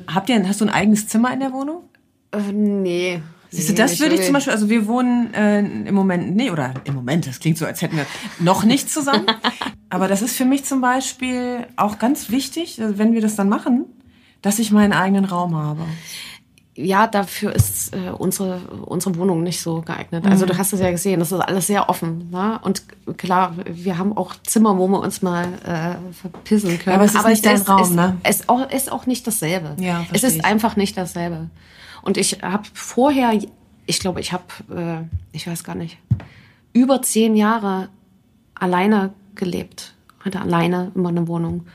Habt 0.07 0.29
ihr, 0.29 0.47
hast 0.47 0.61
du 0.61 0.67
ein 0.67 0.71
eigenes 0.71 1.09
Zimmer 1.09 1.33
in 1.33 1.41
der 1.41 1.53
Wohnung? 1.53 1.85
Äh, 2.33 2.53
nee. 2.53 3.23
Siehst 3.53 3.71
du, 3.71 3.75
das 3.75 3.99
würde 3.99 4.15
ich 4.15 4.23
zum 4.23 4.35
Beispiel, 4.35 4.53
also 4.53 4.69
wir 4.69 4.87
wohnen 4.87 5.35
äh, 5.35 5.59
im 5.59 5.95
Moment, 5.95 6.37
nee, 6.37 6.51
oder 6.51 6.73
im 6.85 6.95
Moment, 6.95 7.27
das 7.27 7.41
klingt 7.41 7.59
so, 7.59 7.67
als 7.67 7.83
hätten 7.83 7.97
wir 7.97 8.07
noch 8.39 8.63
nicht 8.63 8.89
zusammen. 8.89 9.27
Aber 9.89 10.07
das 10.07 10.23
ist 10.23 10.37
für 10.37 10.45
mich 10.45 10.65
zum 10.65 10.81
Beispiel 10.81 11.67
auch 11.75 11.99
ganz 11.99 12.31
wichtig, 12.31 12.79
wenn 12.79 13.13
wir 13.13 13.21
das 13.21 13.35
dann 13.35 13.49
machen, 13.49 13.87
dass 14.41 14.61
ich 14.61 14.71
meinen 14.71 14.93
eigenen 14.93 15.25
Raum 15.25 15.57
habe 15.57 15.83
ja, 16.77 17.07
dafür 17.07 17.53
ist 17.55 17.95
äh, 17.95 18.11
unsere, 18.11 18.59
unsere 18.87 19.17
Wohnung 19.17 19.43
nicht 19.43 19.61
so 19.61 19.83
geeignet. 19.83 20.25
Also 20.27 20.47
du 20.47 20.55
mhm. 20.55 20.59
hast 20.59 20.73
es 20.73 20.81
ja 20.81 20.91
gesehen, 20.91 21.19
das 21.19 21.33
ist 21.33 21.41
alles 21.41 21.67
sehr 21.67 21.89
offen. 21.89 22.31
Ne? 22.31 22.61
Und 22.63 22.85
klar, 23.19 23.55
wir 23.67 23.99
haben 23.99 24.17
auch 24.17 24.37
Zimmer, 24.47 24.79
wo 24.79 24.87
wir 24.89 25.01
uns 25.01 25.21
mal 25.21 25.47
äh, 25.65 26.13
verpissen 26.15 26.79
können. 26.79 26.97
Aber 26.97 27.05
es 27.05 27.13
ist 27.13 27.19
Aber 27.19 27.31
nicht 27.31 27.45
dein 27.45 27.61
Raum, 27.63 27.83
ist, 27.83 27.95
ne? 27.95 28.17
Es 28.23 28.41
ist 28.41 28.49
auch, 28.49 28.71
ist 28.71 28.93
auch 28.93 29.07
nicht 29.07 29.27
dasselbe. 29.27 29.77
Ja, 29.81 30.07
es 30.13 30.23
ist 30.23 30.37
ich. 30.37 30.45
einfach 30.45 30.77
nicht 30.77 30.97
dasselbe. 30.97 31.51
Und 32.03 32.17
ich 32.17 32.43
habe 32.43 32.65
vorher, 32.73 33.39
ich 33.87 33.99
glaube, 33.99 34.21
ich 34.21 34.33
habe, 34.33 34.45
äh, 34.75 35.37
ich 35.37 35.47
weiß 35.47 35.65
gar 35.65 35.75
nicht, 35.75 35.99
über 36.73 37.03
zehn 37.03 37.35
Jahre 37.35 37.89
alleine 38.55 39.13
gelebt. 39.35 39.95
Hatte 40.21 40.41
alleine 40.41 40.93
immer 40.95 41.09
eine 41.09 41.27
Wohnung. 41.27 41.67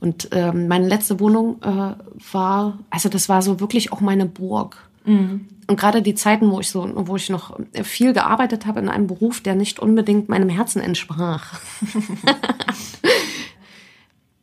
Und 0.00 0.28
ähm, 0.32 0.66
meine 0.66 0.88
letzte 0.88 1.20
Wohnung 1.20 1.60
äh, 1.62 1.94
war, 2.32 2.78
also 2.88 3.08
das 3.08 3.28
war 3.28 3.42
so 3.42 3.60
wirklich 3.60 3.92
auch 3.92 4.00
meine 4.00 4.26
Burg. 4.26 4.88
Mhm. 5.04 5.46
Und 5.66 5.78
gerade 5.78 6.02
die 6.02 6.14
Zeiten, 6.14 6.50
wo 6.50 6.58
ich 6.58 6.70
so, 6.70 6.90
wo 6.94 7.16
ich 7.16 7.28
noch 7.28 7.56
viel 7.84 8.12
gearbeitet 8.12 8.66
habe 8.66 8.80
in 8.80 8.88
einem 8.88 9.06
Beruf, 9.06 9.40
der 9.40 9.54
nicht 9.54 9.78
unbedingt 9.78 10.28
meinem 10.28 10.48
Herzen 10.48 10.82
entsprach. 10.82 11.60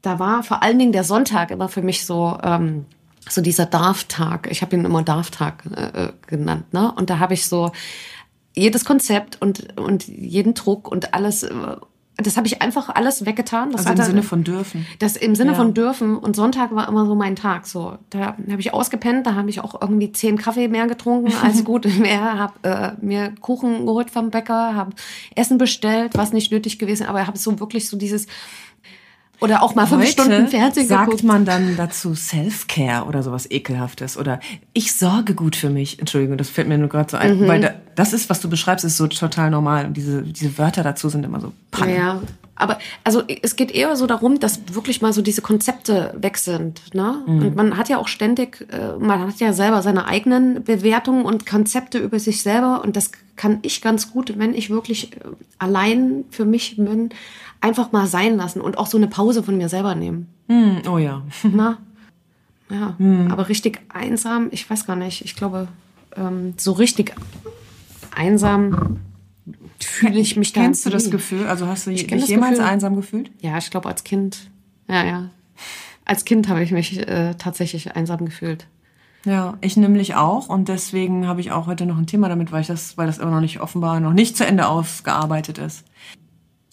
da 0.02 0.20
war 0.20 0.44
vor 0.44 0.64
allen 0.64 0.80
Dingen 0.80 0.94
der 0.94 1.04
Sonntag 1.04 1.52
immer 1.52 1.68
für 1.68 1.82
mich 1.82 2.06
so, 2.06 2.38
ähm, 2.44 2.86
so 3.28 3.42
dieser 3.42 3.66
Darf-Tag. 3.66 4.48
Ich 4.52 4.62
habe 4.62 4.76
ihn 4.76 4.86
immer 4.86 5.04
Darf-Tag 5.04 5.64
äh, 5.76 6.14
genannt. 6.28 6.72
Ne? 6.74 6.94
Und 6.94 7.10
da 7.10 7.20
habe 7.20 7.34
ich 7.34 7.46
so 7.46 7.72
jedes 8.56 8.86
Konzept 8.86 9.42
und, 9.42 9.78
und 9.78 10.08
jeden 10.08 10.54
Druck 10.54 10.90
und 10.90 11.14
alles 11.14 11.44
äh, 11.44 11.76
das 12.18 12.36
habe 12.36 12.48
ich 12.48 12.64
einfach 12.64 12.90
alles 12.90 13.26
weggetan. 13.28 13.72
Das 13.72 13.86
also 13.86 14.02
im 14.02 14.08
Sinne 14.08 14.24
von 14.24 14.44
dürfen. 14.44 14.88
Das 14.98 15.16
im 15.16 15.36
Sinne 15.36 15.52
ja. 15.52 15.58
von 15.58 15.76
dürfen. 15.76 16.18
Und 16.18 16.36
Sonntag 16.36 16.74
war 16.74 16.88
immer 16.88 17.06
so 17.06 17.14
mein 17.14 17.36
Tag. 17.36 17.68
So, 17.68 17.98
da 18.10 18.36
habe 18.50 18.60
ich 18.60 18.74
ausgepennt, 18.74 19.28
da 19.28 19.36
habe 19.36 19.52
ich 19.52 19.60
auch 19.60 19.80
irgendwie 19.80 20.12
zehn 20.12 20.38
Kaffee 20.38 20.68
mehr 20.68 20.88
getrunken 20.88 21.32
als 21.44 21.64
gut 21.64 21.86
mehr. 22.00 22.40
Habe 22.40 22.54
äh, 22.64 23.06
mir 23.06 23.34
Kuchen 23.40 23.86
geholt 23.86 24.10
vom 24.10 24.32
Bäcker, 24.32 24.74
habe 24.74 24.94
Essen 25.36 25.60
bestellt, 25.60 26.14
was 26.16 26.34
nicht 26.34 26.52
nötig 26.52 26.80
gewesen, 26.80 27.06
aber 27.06 27.28
habe 27.28 27.38
so 27.38 27.60
wirklich 27.60 27.88
so 27.88 27.98
dieses 27.98 28.26
Oder 29.40 29.62
auch 29.62 29.76
mal 29.76 29.86
fünf 29.86 30.02
Heute 30.02 30.12
Stunden 30.12 30.48
Fernsehen 30.48 30.88
sagt 30.88 31.06
geguckt. 31.06 31.24
man 31.24 31.46
dann 31.46 31.76
dazu 31.78 32.16
Self-Care 32.16 33.06
oder 33.06 33.22
sowas 33.22 33.50
ekelhaftes 33.52 34.18
oder 34.18 34.40
ich 34.74 34.94
sorge 34.96 35.36
gut 35.36 35.56
für 35.56 35.70
mich. 35.70 36.00
Entschuldigung, 36.00 36.38
das 36.38 36.50
fällt 36.50 36.68
mir 36.68 36.78
nur 36.78 36.90
gerade 36.90 37.12
so 37.12 37.18
ein, 37.18 37.40
Mhm. 37.42 37.48
weil 37.48 37.62
da, 37.62 37.72
das 37.96 38.14
ist, 38.14 38.30
was 38.30 38.40
du 38.40 38.50
beschreibst, 38.50 38.84
ist 38.84 38.98
so 38.98 39.08
total 39.08 39.52
normal 39.52 39.86
und 39.86 39.96
diese 39.98 40.24
diese 40.24 40.58
Wörter 40.58 40.82
dazu 40.84 41.10
sind 41.10 41.24
immer 41.24 41.40
so 41.40 41.54
Panne. 41.72 41.96
Ja, 41.96 42.22
aber 42.56 42.80
also 43.04 43.22
es 43.44 43.56
geht 43.56 43.70
eher 43.72 43.96
so 43.96 44.08
darum, 44.08 44.40
dass 44.40 44.60
wirklich 44.74 45.02
mal 45.04 45.14
so 45.14 45.22
diese 45.22 45.44
Konzepte 45.44 46.16
weg 46.20 46.38
sind. 46.40 46.96
Ne? 46.96 47.18
Und 47.28 47.56
man 47.56 47.78
hat 47.78 47.88
ja 47.90 48.00
auch 48.00 48.08
ständig, 48.08 48.66
äh, 48.72 48.98
man 48.98 49.20
hat 49.28 49.40
ja 49.40 49.54
selber 49.54 49.84
seine 49.84 50.08
eigenen 50.08 50.64
Bewertungen 50.64 51.24
und 51.26 51.46
Konzepte 51.46 52.00
über 52.00 52.18
sich 52.20 52.42
selber 52.42 52.82
und 52.84 52.96
das 52.96 53.12
kann 53.36 53.60
ich 53.62 53.82
ganz 53.84 54.12
gut, 54.12 54.40
wenn 54.40 54.56
ich 54.56 54.72
wirklich 54.72 55.14
äh, 55.14 55.20
allein 55.60 56.26
für 56.32 56.46
mich 56.46 56.78
bin, 56.78 57.10
einfach 57.62 57.92
mal 57.92 58.08
sein 58.08 58.38
lassen 58.38 58.62
und 58.62 58.78
auch 58.78 58.88
so 58.88 58.98
eine 58.98 59.08
Pause 59.08 59.44
von 59.44 59.58
mir 59.58 59.70
selber 59.70 59.96
nehmen. 59.96 60.28
Hm, 60.48 60.82
oh 60.90 60.98
ja. 60.98 61.24
Na? 61.44 61.78
Ja, 62.70 62.98
aber 63.30 63.48
richtig 63.48 63.80
einsam, 63.88 64.50
ich 64.52 64.70
weiß 64.70 64.86
gar 64.86 64.98
nicht. 64.98 65.24
Ich 65.24 65.38
glaube, 65.38 65.70
ähm, 66.18 66.54
so 66.58 66.74
richtig 66.74 67.16
einsam 68.14 69.00
fühle 69.80 70.20
ich 70.20 70.36
mich 70.36 70.52
da 70.52 70.64
Kennst 70.64 70.86
du 70.86 70.90
das. 70.90 71.10
Gefühl? 71.10 71.48
Also 71.48 71.66
hast 71.68 71.88
du 71.88 71.92
dich 71.92 72.10
jemals 72.28 72.28
Gefühl. 72.58 72.60
einsam 72.70 72.98
gefühlt? 72.98 73.32
Ja, 73.40 73.58
ich 73.58 73.70
glaube 73.70 73.88
als 73.88 74.04
Kind. 74.04 74.50
Ja, 74.90 75.06
ja. 75.06 75.30
Als 76.04 76.26
Kind 76.26 76.50
habe 76.50 76.62
ich 76.62 76.72
mich 76.72 76.98
äh, 77.08 77.36
tatsächlich 77.36 77.96
einsam 77.96 78.26
gefühlt. 78.26 78.68
Ja, 79.24 79.58
ich 79.62 79.78
nämlich 79.78 80.16
auch 80.16 80.50
und 80.50 80.68
deswegen 80.68 81.26
habe 81.26 81.40
ich 81.40 81.52
auch 81.52 81.68
heute 81.68 81.86
noch 81.86 81.98
ein 81.98 82.08
Thema 82.08 82.28
damit, 82.28 82.52
weil 82.52 82.62
ich 82.62 82.68
das, 82.68 82.98
weil 82.98 83.08
das 83.08 83.18
immer 83.18 83.32
noch 83.32 83.42
nicht 83.42 83.62
offenbar 83.62 84.02
noch 84.02 84.14
nicht 84.14 84.36
zu 84.36 84.46
Ende 84.46 84.68
ausgearbeitet 84.68 85.58
ist. 85.58 85.86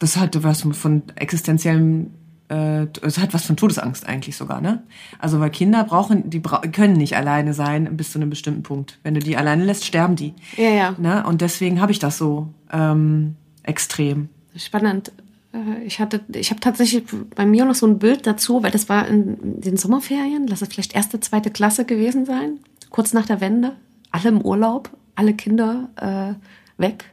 Das 0.04 0.18
hat 0.18 0.42
was 0.42 0.60
von 0.60 1.02
existenziellem, 1.14 2.10
äh, 2.50 2.86
es 3.00 3.16
hat 3.16 3.32
was 3.32 3.46
von 3.46 3.56
Todesangst 3.56 4.06
eigentlich 4.06 4.36
sogar, 4.36 4.60
ne? 4.60 4.82
Also 5.18 5.40
weil 5.40 5.48
Kinder 5.48 5.82
brauchen, 5.84 6.28
die 6.28 6.40
bra 6.40 6.58
können 6.58 6.98
nicht 6.98 7.16
alleine 7.16 7.54
sein 7.54 7.96
bis 7.96 8.12
zu 8.12 8.18
einem 8.18 8.28
bestimmten 8.28 8.62
Punkt. 8.62 8.98
Wenn 9.02 9.14
du 9.14 9.20
die 9.20 9.38
alleine 9.38 9.64
lässt, 9.64 9.86
sterben 9.86 10.14
die. 10.14 10.34
Ja, 10.58 10.68
ja. 10.68 10.94
Ne? 10.98 11.24
Und 11.26 11.40
deswegen 11.40 11.80
habe 11.80 11.90
ich 11.90 12.00
das 12.00 12.18
so 12.18 12.48
ähm, 12.70 13.36
extrem. 13.62 14.28
Spannend. 14.54 15.10
Äh, 15.54 15.86
Ich 15.86 16.00
hatte, 16.00 16.20
ich 16.34 16.50
habe 16.50 16.60
tatsächlich 16.60 17.04
bei 17.34 17.46
mir 17.46 17.64
noch 17.64 17.74
so 17.74 17.86
ein 17.86 17.98
Bild 17.98 18.26
dazu, 18.26 18.62
weil 18.62 18.72
das 18.72 18.90
war 18.90 19.08
in 19.08 19.38
den 19.62 19.78
Sommerferien, 19.78 20.46
lass 20.48 20.60
es 20.60 20.68
vielleicht 20.68 20.94
erste, 20.94 21.18
zweite 21.20 21.50
Klasse 21.50 21.86
gewesen 21.86 22.26
sein, 22.26 22.58
kurz 22.90 23.14
nach 23.14 23.24
der 23.24 23.40
Wende, 23.40 23.72
alle 24.10 24.28
im 24.28 24.42
Urlaub, 24.42 24.90
alle 25.14 25.32
Kinder 25.32 25.88
äh, 25.96 26.34
weg. 26.76 27.06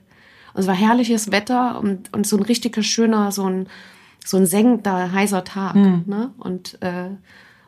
Und 0.54 0.62
es 0.62 0.68
war 0.68 0.76
herrliches 0.76 1.32
Wetter 1.32 1.80
und, 1.80 2.14
und 2.14 2.28
so 2.28 2.38
ein 2.38 2.44
richtiger 2.44 2.84
schöner, 2.84 3.32
so 3.32 3.46
ein, 3.46 3.68
so 4.26 4.38
ein 4.38 4.46
sengender, 4.46 5.12
heißer 5.12 5.44
Tag. 5.44 5.76
Ne? 5.76 6.32
Und, 6.38 6.82
äh, 6.82 7.10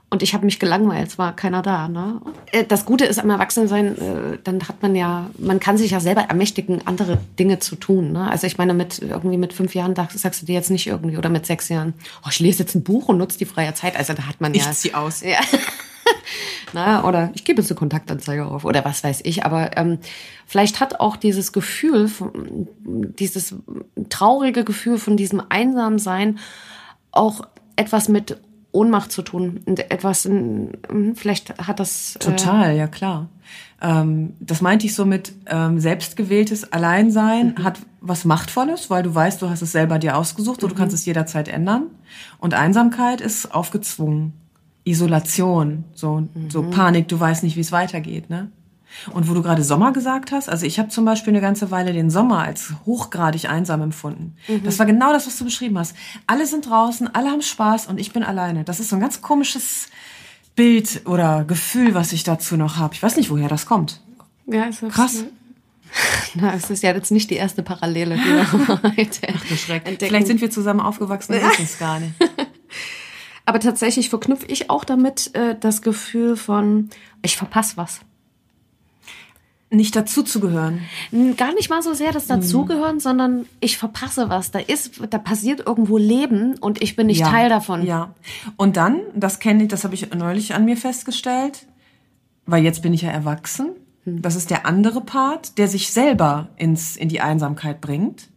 und 0.10 0.22
ich 0.22 0.36
habe 0.36 0.46
mich 0.46 0.60
gelangweilt, 0.60 1.08
es 1.08 1.18
war 1.18 1.36
keiner 1.36 1.64
da. 1.64 1.88
Ne? 1.88 2.22
Äh, 2.52 2.66
Das 2.66 2.86
Gute 2.86 3.06
ist 3.06 3.18
am 3.20 3.32
Erwachsensein, 3.32 3.98
äh, 3.98 4.38
dann 4.44 4.62
hat 4.68 4.84
man 4.84 4.96
ja, 4.96 5.32
man 5.40 5.60
kann 5.60 5.78
sich 5.78 5.90
ja 5.90 6.00
selber 6.00 6.22
ermächtigen, 6.22 6.86
andere 6.86 7.18
Dinge 7.40 7.58
zu 7.58 7.76
tun. 7.76 8.12
Ne? 8.12 8.30
Also 8.30 8.46
ich 8.46 8.60
meine, 8.60 8.76
mit 8.76 9.00
irgendwie 9.00 9.38
mit 9.38 9.54
fünf 9.54 9.74
Jahren 9.74 9.96
sagst 9.96 10.44
du 10.44 10.46
dir 10.46 10.54
jetzt 10.54 10.70
nicht 10.70 10.86
irgendwie, 10.86 11.18
oder 11.18 11.30
mit 11.30 11.48
sechs 11.48 11.70
Jahren, 11.70 11.96
oh, 12.24 12.28
ich 12.30 12.40
lese 12.40 12.60
jetzt 12.64 12.76
ein 12.76 12.84
Buch 12.84 13.10
und 13.10 13.18
nutze 13.18 13.40
die 13.40 13.46
freie 13.46 13.74
Zeit. 13.74 13.96
Also 13.96 14.14
da 14.14 14.28
hat 14.28 14.40
man 14.40 14.54
ja. 14.54 14.70
Ich 14.70 14.78
zieh 14.78 14.94
aus. 14.94 15.22
Ja. 15.22 15.40
Na, 16.74 17.04
oder 17.06 17.32
ich 17.34 17.44
gebe 17.44 17.62
jetzt 17.62 17.72
eine 17.72 17.78
Kontaktanzeige 17.78 18.46
auf 18.46 18.66
oder 18.66 18.84
was 18.86 19.04
weiß 19.04 19.22
ich. 19.24 19.46
Aber 19.46 19.78
ähm, 19.78 20.00
vielleicht 20.46 20.80
hat 20.80 21.00
auch 21.00 21.16
dieses 21.16 21.54
Gefühl, 21.54 22.08
von, 22.08 22.68
dieses 22.84 23.56
traurige 24.10 24.64
Gefühl 24.64 24.98
von 24.98 25.18
diesem 25.18 25.42
Einsamsein 25.50 26.40
auch 27.12 27.42
etwas 27.76 28.10
mit 28.10 28.38
Ohnmacht 28.72 29.12
zu 29.12 29.22
tun. 29.22 29.62
Und 29.66 29.92
etwas, 29.92 30.26
ähm, 30.26 30.72
vielleicht 31.16 31.58
hat 31.66 31.80
das. 31.80 32.16
Äh, 32.18 32.20
Total, 32.20 32.76
ja 32.76 32.88
klar. 32.88 33.30
Ähm, 33.82 34.34
das 34.40 34.62
meinte 34.62 34.86
ich 34.86 34.96
so 34.96 35.06
mit 35.06 35.34
ähm, 35.46 35.80
selbstgewähltes 35.80 36.74
Alleinsein 36.74 37.56
hat 37.64 37.80
was 38.02 38.26
Machtvolles, 38.26 38.90
weil 38.90 39.04
du 39.04 39.14
weißt, 39.14 39.42
du 39.42 39.50
hast 39.50 39.62
es 39.62 39.72
selber 39.72 40.00
dir 40.00 40.18
ausgesucht 40.18 40.64
und 40.64 40.72
du 40.72 40.76
kannst 40.76 40.96
es 40.96 41.06
jederzeit 41.06 41.48
ändern. 41.48 41.88
Und 42.40 42.54
Einsamkeit 42.54 43.22
ist 43.22 43.54
aufgezwungen. 43.54 44.34
Isolation, 44.86 45.86
so, 45.94 46.28
so 46.50 46.64
Panik, 46.64 47.08
du 47.08 47.20
weißt 47.20 47.44
nicht, 47.44 47.56
wie 47.56 47.62
es 47.62 47.72
weitergeht, 47.72 48.30
ne? 48.30 48.52
Und 49.12 49.28
wo 49.28 49.34
du 49.34 49.42
gerade 49.42 49.64
Sommer 49.64 49.92
gesagt 49.92 50.32
hast, 50.32 50.50
also 50.50 50.66
ich 50.66 50.78
habe 50.78 50.90
zum 50.90 51.04
Beispiel 51.04 51.34
eine 51.34 51.42
ganze 51.42 51.72
Weile 51.72 51.94
den 51.94 52.12
Sommer 52.12 52.44
als 52.44 52.74
hochgradig 52.86 53.50
einsam 53.50 53.82
empfunden. 53.82 54.36
Das 54.64 54.78
war 54.78 54.86
genau 54.86 55.12
das, 55.12 55.26
was 55.26 55.38
du 55.38 55.46
beschrieben 55.46 55.80
hast. 55.80 55.96
Alle 56.28 56.46
sind 56.46 56.70
draußen, 56.70 57.14
alle 57.14 57.32
haben 57.32 57.42
Spaß 57.42 57.88
und 57.88 58.00
ich 58.00 58.14
bin 58.14 58.24
alleine. 58.24 58.64
Das 58.64 58.80
ist 58.80 58.90
so 58.90 58.96
ein 58.96 59.00
ganz 59.00 59.22
komisches 59.22 59.88
Bild 60.56 61.02
oder 61.06 61.44
Gefühl, 61.44 61.96
was 61.96 62.14
ich 62.14 62.24
dazu 62.24 62.56
noch 62.56 62.78
habe. 62.78 62.94
Ich 62.94 63.02
weiß 63.02 63.18
nicht, 63.18 63.32
woher 63.32 63.48
das 63.48 63.66
kommt. 63.66 64.00
Ja, 64.46 64.66
ist 64.66 64.88
Krass. 64.90 65.24
Na, 66.36 66.54
es 66.54 66.70
ist 66.70 66.84
ja 66.84 66.92
jetzt 66.92 67.12
nicht 67.12 67.30
die 67.30 67.36
erste 67.36 67.64
Parallele, 67.64 68.16
die 68.16 68.24
wir 68.24 68.52
heute 68.98 69.28
entdecken. 69.28 69.98
Vielleicht 70.00 70.28
sind 70.28 70.42
wir 70.42 70.52
zusammen 70.52 70.80
aufgewachsen 70.80 71.34
und 71.34 71.42
wissen 71.42 71.64
es 71.64 71.80
gar 71.80 72.00
nicht. 72.00 72.14
Aber 73.46 73.60
tatsächlich 73.60 74.10
verknüpfe 74.10 74.46
ich 74.48 74.70
auch 74.70 74.84
damit 74.86 75.36
äh, 75.36 75.56
das 75.60 75.82
Gefühl 75.82 76.38
von, 76.38 76.90
ich 77.22 77.36
verpasse 77.38 77.76
was. 77.78 78.00
Nicht 79.70 79.96
dazu 79.96 80.22
zu 80.22 80.40
gehören. 80.40 80.82
N- 81.12 81.36
Gar 81.36 81.54
nicht 81.56 81.70
mal 81.70 81.82
so 81.82 81.94
sehr 81.94 82.12
das 82.12 82.28
Dazugehören, 82.28 83.00
sondern 83.00 83.48
ich 83.60 83.78
verpasse 83.78 84.30
was. 84.30 84.52
Da 84.52 84.60
ist, 84.60 85.02
da 85.10 85.18
passiert 85.18 85.66
irgendwo 85.66 85.98
Leben 85.98 86.56
und 86.60 86.82
ich 86.82 86.96
bin 86.96 87.08
nicht 87.08 87.22
Ja, 87.22 87.30
Teil 87.30 87.50
davon. 87.50 87.84
Ja. 87.86 88.14
Und 88.56 88.78
dann, 88.78 89.02
das 89.16 89.40
kenne 89.40 89.64
ich, 89.64 89.70
das 89.70 89.84
habe 89.84 89.96
ich 89.96 90.14
neulich 90.14 90.54
an 90.54 90.64
mir 90.66 90.78
festgestellt, 90.78 91.66
weil 92.46 92.64
jetzt 92.64 92.84
bin 92.84 92.94
ich 92.94 93.02
ja 93.02 93.10
erwachsen. 93.10 93.72
Hm. 94.04 94.22
Das 94.22 94.36
ist 94.36 94.52
der 94.52 94.68
andere 94.68 95.02
Part, 95.02 95.58
der 95.58 95.68
sich 95.68 95.92
selber 95.92 96.50
ins, 96.56 96.96
in 96.96 97.10
die 97.10 97.22
Einsamkeit 97.22 97.82
bringt. 97.82 98.30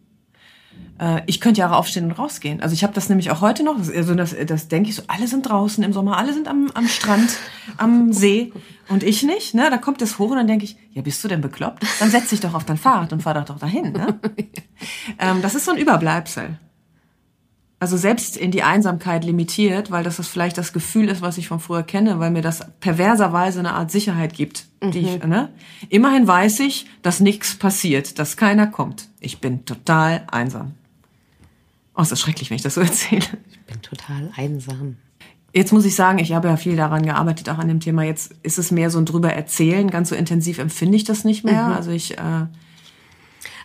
Äh, 0.99 1.23
Ich 1.27 1.41
könnte 1.41 1.61
ja 1.61 1.71
auch 1.71 1.77
aufstehen 1.77 2.05
und 2.05 2.13
rausgehen. 2.13 2.61
Also 2.61 2.75
ich 2.75 2.83
habe 2.83 2.93
das 2.93 3.09
nämlich 3.09 3.31
auch 3.31 3.41
heute 3.41 3.63
noch. 3.63 3.77
Das, 3.79 3.91
also 3.91 4.15
das, 4.15 4.35
das 4.47 4.69
denke 4.69 4.91
ich 4.91 4.97
so, 4.97 5.03
alle 5.09 5.27
sind 5.27 5.49
draußen 5.49 5.83
im 5.85 5.93
Sommer, 5.93 6.17
alle 6.17 6.33
sind 6.33 6.49
am, 6.49 6.71
am 6.75 6.89
Strand, 6.89 7.37
am 7.77 8.13
See 8.13 8.53
und 8.89 9.03
ich 9.03 9.23
nicht. 9.23 9.55
Ne? 9.55 9.69
Da 9.71 9.79
kommt 9.79 10.01
das 10.01 10.19
hoch 10.19 10.31
und 10.31 10.37
dann 10.37 10.47
denke 10.47 10.65
ich, 10.65 10.77
ja, 10.93 11.03
bist 11.03 11.23
du 11.23 11.29
denn 11.29 11.41
bekloppt? 11.41 11.85
Dann 12.01 12.11
setz 12.11 12.31
dich 12.31 12.41
doch 12.41 12.55
auf 12.55 12.65
dein 12.65 12.79
Fahrrad 12.79 13.13
und 13.13 13.23
fahr 13.23 13.35
doch 13.35 13.45
doch 13.45 13.59
dahin. 13.59 13.93
Ne? 13.93 14.19
ähm, 15.19 15.43
das 15.43 15.55
ist 15.55 15.65
so 15.65 15.73
ein 15.73 15.79
Überbleibsel. 15.79 16.59
Also 17.79 17.99
selbst 17.99 18.39
in 18.39 18.51
die 18.51 18.63
Einsamkeit 18.63 19.23
limitiert, 19.23 19.91
weil 19.91 20.03
das 20.03 20.17
das 20.17 20.29
vielleicht 20.29 20.57
das 20.57 20.73
Gefühl 20.73 21.11
ist, 21.11 21.21
was 21.21 21.37
ich 21.37 21.47
von 21.49 21.61
früher 21.61 21.83
kenne, 21.83 22.19
weil 22.19 22.31
mir 22.31 22.41
das 22.41 22.67
perverserweise 22.81 23.59
eine 23.59 23.75
Art 23.75 23.91
Sicherheit 23.91 24.33
gibt. 24.33 24.65
Die 24.83 25.01
ich, 25.01 25.23
ne? 25.23 25.51
Immerhin 25.91 26.27
weiß 26.27 26.61
ich, 26.61 26.87
dass 27.03 27.21
nichts 27.21 27.55
passiert, 27.57 28.19
dass 28.19 28.39
keiner 28.39 28.67
kommt. 28.67 29.09
Ich 29.21 29.41
bin 29.41 29.67
total 29.67 30.25
einsam. 30.31 30.73
Oh, 31.97 32.03
ist 32.03 32.13
das 32.13 32.21
schrecklich, 32.21 32.51
wenn 32.51 32.57
ich 32.57 32.63
das 32.63 32.75
so 32.75 32.81
erzähle. 32.83 33.25
Ich 33.51 33.61
bin 33.73 33.83
total 33.83 34.31
einsam. 34.37 34.97
Jetzt 35.53 35.73
muss 35.73 35.87
ich 35.87 35.95
sagen, 35.95 36.19
ich 36.19 36.33
habe 36.35 36.49
ja 36.49 36.57
viel 36.59 36.77
daran 36.77 37.03
gearbeitet, 37.05 37.49
auch 37.49 37.57
an 37.59 37.69
dem 37.69 37.81
Thema. 37.81 38.03
Jetzt 38.03 38.35
ist 38.43 38.59
es 38.59 38.71
mehr 38.71 38.91
so 38.91 38.99
ein 38.99 39.07
drüber 39.07 39.33
erzählen. 39.33 39.91
Ganz 39.91 40.11
so 40.11 40.15
intensiv 40.15 40.59
empfinde 40.59 40.97
ich 40.97 41.05
das 41.05 41.25
nicht 41.25 41.45
mehr. 41.45 41.65
Also 41.65 41.91
ich, 41.93 42.19
äh, 42.19 42.47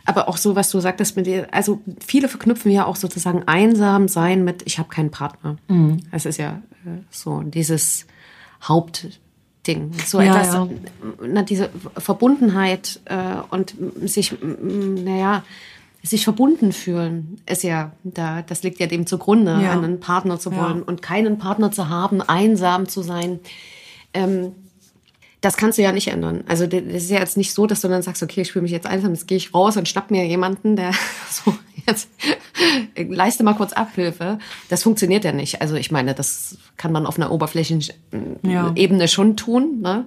Aber 0.06 0.30
auch 0.30 0.38
so, 0.38 0.56
was 0.56 0.70
du 0.70 0.80
sagtest 0.80 1.18
mit 1.18 1.26
dir, 1.26 1.50
also 1.52 1.82
viele 2.00 2.30
verknüpfen 2.30 2.72
ja 2.72 2.86
auch 2.86 2.96
sozusagen 2.96 3.44
einsam 3.46 4.08
sein 4.08 4.46
mit, 4.46 4.64
ich 4.66 4.80
habe 4.80 4.88
keinen 4.88 5.12
Partner. 5.12 5.58
Das 6.12 6.26
ist 6.26 6.38
ja 6.38 6.62
äh, 6.86 7.02
so 7.10 7.42
dieses 7.42 8.06
Hauptding. 8.64 9.92
So 10.06 10.22
Ja, 10.22 10.40
etwas, 10.42 10.54
ja. 10.54 10.68
na, 11.28 11.44
diese 11.44 11.70
Verbundenheit 11.98 13.02
äh, 13.06 13.36
und 13.50 13.76
sich, 14.06 14.34
naja, 14.42 15.44
sich 16.04 16.24
verbunden 16.24 16.72
fühlen, 16.72 17.40
ist 17.46 17.64
ja, 17.64 17.92
da, 18.04 18.42
das 18.42 18.64
liegt 18.64 18.80
ja 18.80 18.88
dem 18.88 19.06
zugrunde, 19.06 19.60
Ja. 19.62 19.72
einen 19.74 20.00
Partner 20.00 20.40
zu 20.40 20.52
Ja. 20.52 20.58
wollen 20.64 20.82
und 20.84 21.02
keinen 21.02 21.38
Partner 21.38 21.72
zu 21.72 21.90
haben, 21.90 22.22
einsam 22.22 22.88
zu 22.88 23.02
sein. 23.04 23.40
Ähm, 24.14 24.54
das 25.42 25.58
kannst 25.58 25.78
du 25.78 25.82
ja 25.82 25.92
nicht 25.92 26.08
ändern. 26.08 26.44
Also 26.48 26.68
das 26.68 26.82
ist 26.82 27.10
ja 27.10 27.20
jetzt 27.20 27.36
nicht 27.38 27.54
so, 27.54 27.66
dass 27.66 27.82
du 27.82 27.88
dann 27.88 28.02
sagst, 28.04 28.22
okay, 28.22 28.42
ich 28.42 28.52
fühle 28.52 28.64
mich 28.64 28.72
jetzt 28.72 28.86
einsam, 28.88 29.12
jetzt 29.14 29.28
gehe 29.28 29.38
ich 29.38 29.54
raus 29.54 29.76
und 29.78 29.88
schnapp 29.88 30.12
mir 30.12 30.26
jemanden, 30.26 30.76
der 30.76 30.92
so 31.32 31.54
jetzt 31.88 32.10
leiste 32.96 33.44
mal 33.44 33.56
kurz 33.56 33.74
Abhilfe. 33.74 34.38
Das 34.70 34.84
funktioniert 34.84 35.24
ja 35.24 35.32
nicht. 35.32 35.62
Also 35.62 35.76
ich 35.76 35.92
meine, 35.92 36.14
das 36.14 36.58
kann 36.78 36.92
man 36.92 37.06
auf 37.08 37.18
einer 37.18 37.32
oberflächlichen 37.32 37.84
Ja. 38.44 38.72
Ebene 38.76 39.08
schon 39.08 39.36
tun, 39.38 39.82
ne? 39.82 40.06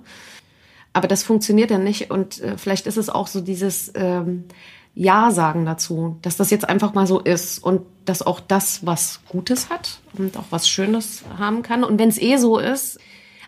Aber 0.93 1.09
das 1.09 1.25
funktioniert 1.25 1.73
ja 1.73 1.79
nicht. 1.79 2.13
Und 2.13 2.41
äh, 2.41 2.57
vielleicht 2.57 2.87
ist 2.87 2.97
es 2.97 3.09
auch 3.11 3.27
so 3.27 3.41
dieses 3.41 3.91
ähm, 3.97 4.45
Ja 4.95 5.31
sagen 5.33 5.65
dazu, 5.65 6.19
dass 6.23 6.37
das 6.37 6.51
jetzt 6.51 6.69
einfach 6.69 6.95
mal 6.95 7.07
so 7.07 7.19
ist 7.21 7.59
und 7.59 7.83
dass 8.05 8.23
auch 8.25 8.39
das 8.41 8.87
was 8.87 9.21
Gutes 9.29 9.69
hat 9.71 10.01
und 10.17 10.37
auch 10.37 10.45
was 10.51 10.69
Schönes 10.69 11.25
haben 11.39 11.63
kann. 11.63 11.83
Und 11.83 11.99
wenn 11.99 12.09
es 12.09 12.21
eh 12.21 12.37
so 12.37 12.59
ist, 12.59 12.99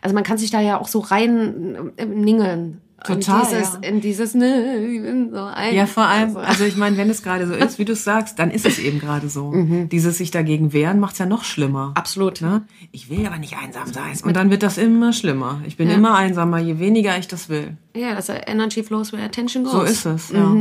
also 0.03 0.15
man 0.15 0.25
kann 0.25 0.39
sich 0.39 0.51
da 0.51 0.61
ja 0.61 0.81
auch 0.81 0.89
so 0.89 0.99
rein 1.01 1.93
äh, 1.97 2.05
ningeln. 2.05 2.81
Total, 3.05 3.43
In 3.43 3.49
dieses, 3.49 3.73
ja. 3.75 3.89
in 3.89 4.01
dieses, 4.01 4.35
ne, 4.35 4.79
ich 4.87 5.03
bin 5.03 5.31
so 5.31 5.39
ein. 5.45 5.75
Ja, 5.75 5.87
vor 5.87 6.05
allem, 6.05 6.29
Also, 6.37 6.39
also 6.41 6.65
ich 6.65 6.77
meine, 6.77 6.97
wenn 6.97 7.11
es 7.11 7.23
gerade 7.23 7.47
so 7.47 7.53
ist, 7.53 7.79
wie 7.79 7.85
du 7.85 7.93
es 7.93 8.03
sagst, 8.03 8.39
dann 8.39 8.51
ist 8.51 8.67
es 8.67 8.79
eben 8.81 8.99
gerade 8.99 9.29
so. 9.29 9.53
Dieses 9.93 10.19
sich 10.19 10.31
dagegen 10.33 10.73
wehren 10.73 10.99
macht's 10.99 11.19
ja 11.19 11.27
noch 11.27 11.45
schlimmer. 11.45 11.93
absolut. 11.95 12.41
Ne? 12.41 12.63
Ich 12.91 13.09
will 13.11 13.25
aber 13.27 13.39
nicht 13.39 13.55
einsam 13.57 13.93
sein. 13.93 14.19
Und 14.25 14.35
dann 14.35 14.51
wird 14.51 14.63
das 14.65 14.79
immer 14.79 15.13
schlimmer. 15.13 15.61
Ich 15.67 15.77
bin 15.77 15.91
immer 15.91 16.17
einsamer, 16.17 16.59
je 16.59 16.79
weniger 16.81 17.17
ich 17.19 17.29
das 17.29 17.49
will. 17.49 17.77
Ja, 17.95 18.15
das 18.15 18.29
ist 18.31 18.41
Energy 18.47 18.83
flows 18.83 19.13
where 19.13 19.23
attention 19.23 19.63
goes. 19.65 19.73
So 19.73 19.83
ist 19.83 20.07
es, 20.07 20.31
ja. 20.31 20.53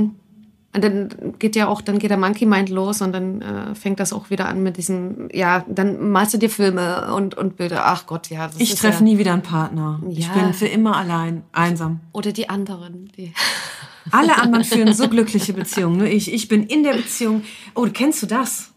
Und 0.75 0.83
dann 0.83 1.09
geht 1.39 1.55
ja 1.55 1.67
auch, 1.69 1.81
dann 1.81 1.99
geht 1.99 2.09
der 2.09 2.17
Monkey 2.17 2.45
Mind 2.45 2.69
los 2.69 3.01
und 3.01 3.13
dann 3.13 3.41
äh, 3.41 3.75
fängt 3.75 3.99
das 4.01 4.11
auch 4.11 4.29
wieder 4.29 4.47
an 4.49 4.61
mit 4.61 4.75
diesem, 4.75 5.29
ja, 5.31 5.63
dann 5.69 6.09
malst 6.11 6.33
du 6.33 6.37
dir 6.37 6.49
Filme 6.49 7.13
und, 7.15 7.35
und 7.35 7.55
Bilder. 7.55 7.83
Ach 7.85 8.05
Gott, 8.05 8.29
ja. 8.29 8.47
Das 8.47 8.59
Ich 8.59 8.75
treffe 8.75 8.97
ja, 8.99 9.03
nie 9.03 9.17
wieder 9.17 9.31
einen 9.33 9.41
Partner. 9.41 10.01
Ich 10.09 10.27
Ja. 10.27 10.33
bin 10.33 10.53
für 10.53 10.67
immer 10.67 10.97
allein, 10.97 11.43
einsam. 11.53 12.01
Oder 12.11 12.33
die 12.33 12.49
anderen. 12.49 13.09
Die, 13.17 13.33
Alle 14.11 14.37
anderen 14.37 14.65
führen 14.65 14.93
so 14.93 15.07
glückliche 15.07 15.53
Beziehungen. 15.53 15.97
Nur 15.97 16.07
ich, 16.07 16.31
ich 16.33 16.47
bin 16.49 16.63
in 16.67 16.83
der 16.83 16.93
Beziehung. 16.93 17.43
Oh, 17.73 17.87
kennst 17.91 18.21
du 18.21 18.27
das? 18.27 18.71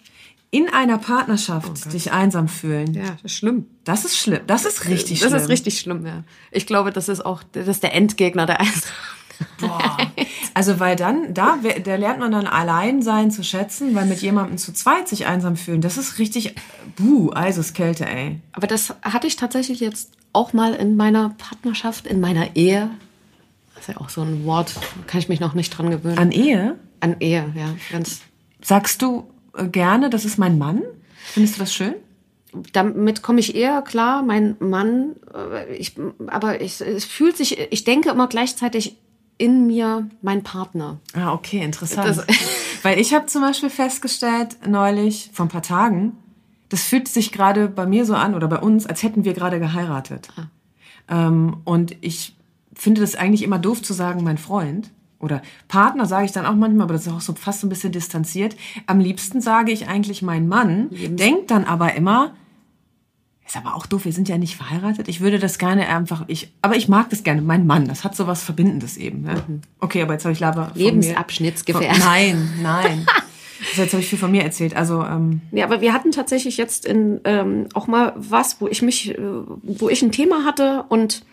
In 0.51 0.69
einer 0.73 0.97
Partnerschaft 0.99 1.93
dich 1.93 2.13
einsam 2.13 2.49
fühlen. 2.49 2.95
ja, 2.95 3.03
das 3.11 3.25
ist 3.25 3.35
schlimm. 3.37 3.67
Das 3.85 4.05
ist 4.07 4.17
schlimm. 4.17 4.41
Das 4.47 4.65
ist 4.65 4.87
richtig 4.89 5.21
das 5.21 5.29
schlimm. 5.31 5.43
ist 5.43 5.49
richtig 5.51 5.79
schlimm, 5.81 6.07
ja. 6.07 6.25
Ich 6.53 6.67
glaube, 6.67 6.91
das 6.93 7.09
ist 7.11 7.27
auch, 7.27 7.43
das 7.53 7.69
ist 7.69 7.83
der 7.83 7.93
Endgegner 7.95 8.47
der 8.47 8.61
Einsamkeit. 8.61 8.93
Boah. 9.61 9.97
Also 10.55 10.81
weil 10.81 10.97
dann, 10.97 11.35
da, 11.35 11.59
da 11.85 11.97
lernt 11.97 12.21
man 12.21 12.33
dann 12.33 12.47
Alleinsein 12.47 13.31
zu 13.31 13.43
schätzen, 13.43 13.95
weil 13.95 14.07
mit 14.07 14.21
jemandem 14.21 14.59
zu 14.59 14.73
zweit 14.73 15.09
sich 15.09 15.27
einsam 15.27 15.57
fühlen, 15.57 15.81
das 15.81 15.97
ist 15.97 16.19
richtig, 16.19 16.55
buh, 16.97 17.33
Eiseskälte, 17.33 18.07
ey. 18.07 18.41
Aber 18.53 18.67
das 18.67 18.95
hatte 19.03 19.27
ich 19.27 19.37
tatsächlich 19.37 19.81
jetzt 19.81 20.13
auch 20.33 20.53
mal 20.53 20.75
in 20.75 20.97
meiner 20.97 21.31
Partnerschaft, 21.39 22.07
in 22.07 22.21
meiner 22.21 22.57
Ehe. 22.57 22.91
Das 23.75 23.89
ist 23.89 23.95
ja 23.95 24.01
auch 24.01 24.09
so 24.09 24.23
ein 24.23 24.45
Wort, 24.45 24.75
kann 25.07 25.21
ich 25.21 25.29
mich 25.29 25.41
noch 25.41 25.55
nicht 25.55 25.71
dran 25.71 25.91
gewöhnen. 25.91 26.19
An 26.19 26.33
Ehe? 26.33 26.77
An 27.01 27.17
Ehe, 27.21 27.53
ja. 27.55 27.75
Ganz, 27.91 28.21
Sagst 28.61 29.03
du 29.03 29.31
äh, 29.57 29.67
gerne, 29.69 30.11
das 30.11 30.25
ist 30.25 30.39
mein 30.39 30.59
Mann? 30.59 30.83
Findest 31.33 31.57
du 31.57 31.61
das 31.61 31.73
schön? 31.73 31.95
damit 32.73 33.23
komme 33.23 33.41
ich 33.41 33.55
eher 33.55 33.83
klar, 33.83 34.23
mein 34.23 34.57
Mann, 34.59 35.17
äh, 35.35 35.75
ich, 35.77 35.95
aber 36.29 36.61
ich, 36.61 36.81
es 36.81 37.05
fühlt 37.05 37.37
sich, 37.37 37.59
ich 37.59 37.85
denke 37.85 38.11
immer 38.11 38.27
gleichzeitig 38.27 38.97
in 39.39 39.67
mir 39.67 40.09
mein 40.23 40.43
Partner. 40.43 40.99
Ah, 41.15 41.33
okay, 41.33 41.59
interessant. 41.65 42.07
Das- 42.09 42.27
Weil 42.83 42.99
ich 43.01 43.13
habe 43.15 43.27
zum 43.27 43.43
Beispiel 43.43 43.71
festgestellt, 43.71 44.57
neulich, 44.69 45.31
vor 45.33 45.47
ein 45.47 45.49
paar 45.49 45.63
Tagen, 45.63 46.13
das 46.69 46.83
fühlt 46.83 47.09
sich 47.09 47.33
gerade 47.33 47.69
bei 47.69 47.87
mir 47.87 48.05
so 48.05 48.15
an 48.15 48.35
oder 48.35 48.47
bei 48.47 48.59
uns, 48.59 48.87
als 48.87 49.03
hätten 49.03 49.25
wir 49.25 49.33
gerade 49.35 49.59
geheiratet. 49.59 50.29
Ähm, 51.09 51.57
und 51.65 51.97
ich 52.03 52.37
finde 52.75 53.01
das 53.01 53.15
eigentlich 53.17 53.43
immer 53.43 53.59
doof 53.59 53.83
zu 53.83 53.95
sagen, 53.95 54.23
mein 54.23 54.39
Freund. 54.39 54.91
Oder 55.21 55.43
Partner 55.67 56.07
sage 56.07 56.27
ich 56.27 56.33
dann 56.33 56.47
auch 56.47 56.55
manchmal, 56.55 56.85
aber 56.85 56.93
das 56.95 57.07
ist 57.07 57.13
auch 57.13 57.21
so 57.21 57.33
fast 57.35 57.61
so 57.61 57.67
ein 57.67 57.71
bisschen 57.71 57.91
distanziert. 57.91 58.55
Am 58.87 59.01
liebsten 59.01 59.41
sage 59.41 59.73
ich 59.73 59.89
eigentlich 59.89 60.23
mein 60.23 60.47
Mann, 60.47 60.89
denkt 60.91 61.51
dann 61.51 61.65
aber 61.65 61.95
immer, 61.95 62.35
ist 63.49 63.57
aber 63.57 63.75
auch 63.75 63.87
doof, 63.87 64.05
wir 64.05 64.13
sind 64.13 64.29
ja 64.29 64.37
nicht 64.39 64.57
verheiratet. 64.57 65.09
Ich 65.09 65.21
würde 65.21 65.39
das 65.39 65.59
gerne 65.59 65.89
einfach, 65.89 66.25
ich, 66.29 66.53
aber 66.63 66.77
ich 66.77 66.87
mag 66.89 67.09
das 67.11 67.25
gerne, 67.25 67.41
mein 67.43 67.67
Mann, 67.67 67.89
das 67.89 68.05
hat 68.05 68.15
so 68.15 68.27
was 68.27 68.43
Verbindendes 68.43 68.97
eben. 68.97 69.23
Ne? 69.23 69.43
Okay, 69.81 70.03
aber 70.03 70.13
jetzt 70.13 70.25
habe 70.25 70.33
ich 70.35 70.41
Laber. 70.41 70.71
Von- 71.79 71.83
Nein, 71.99 72.51
nein. 72.63 73.07
Also 73.71 73.83
jetzt 73.83 73.93
habe 73.93 74.03
ich 74.03 74.09
viel 74.09 74.19
von 74.19 74.31
mir 74.31 74.45
erzählt. 74.45 74.77
Also, 74.77 75.03
ähm, 75.03 75.41
Ja, 75.51 75.65
aber 75.65 75.81
wir 75.81 75.93
hatten 75.93 76.13
tatsächlich 76.13 76.57
jetzt 76.59 76.85
in, 76.87 77.21
ähm, 77.25 77.67
auch 77.75 77.87
mal 77.89 78.13
was, 78.17 78.61
wo 78.61 78.69
ich 78.69 78.83
mich, 78.83 79.17
äh, 79.17 79.19
wo 79.19 79.89
ich 79.89 80.03
ein 80.03 80.13
Thema 80.13 80.45
hatte 80.45 80.85
und 80.89 81.25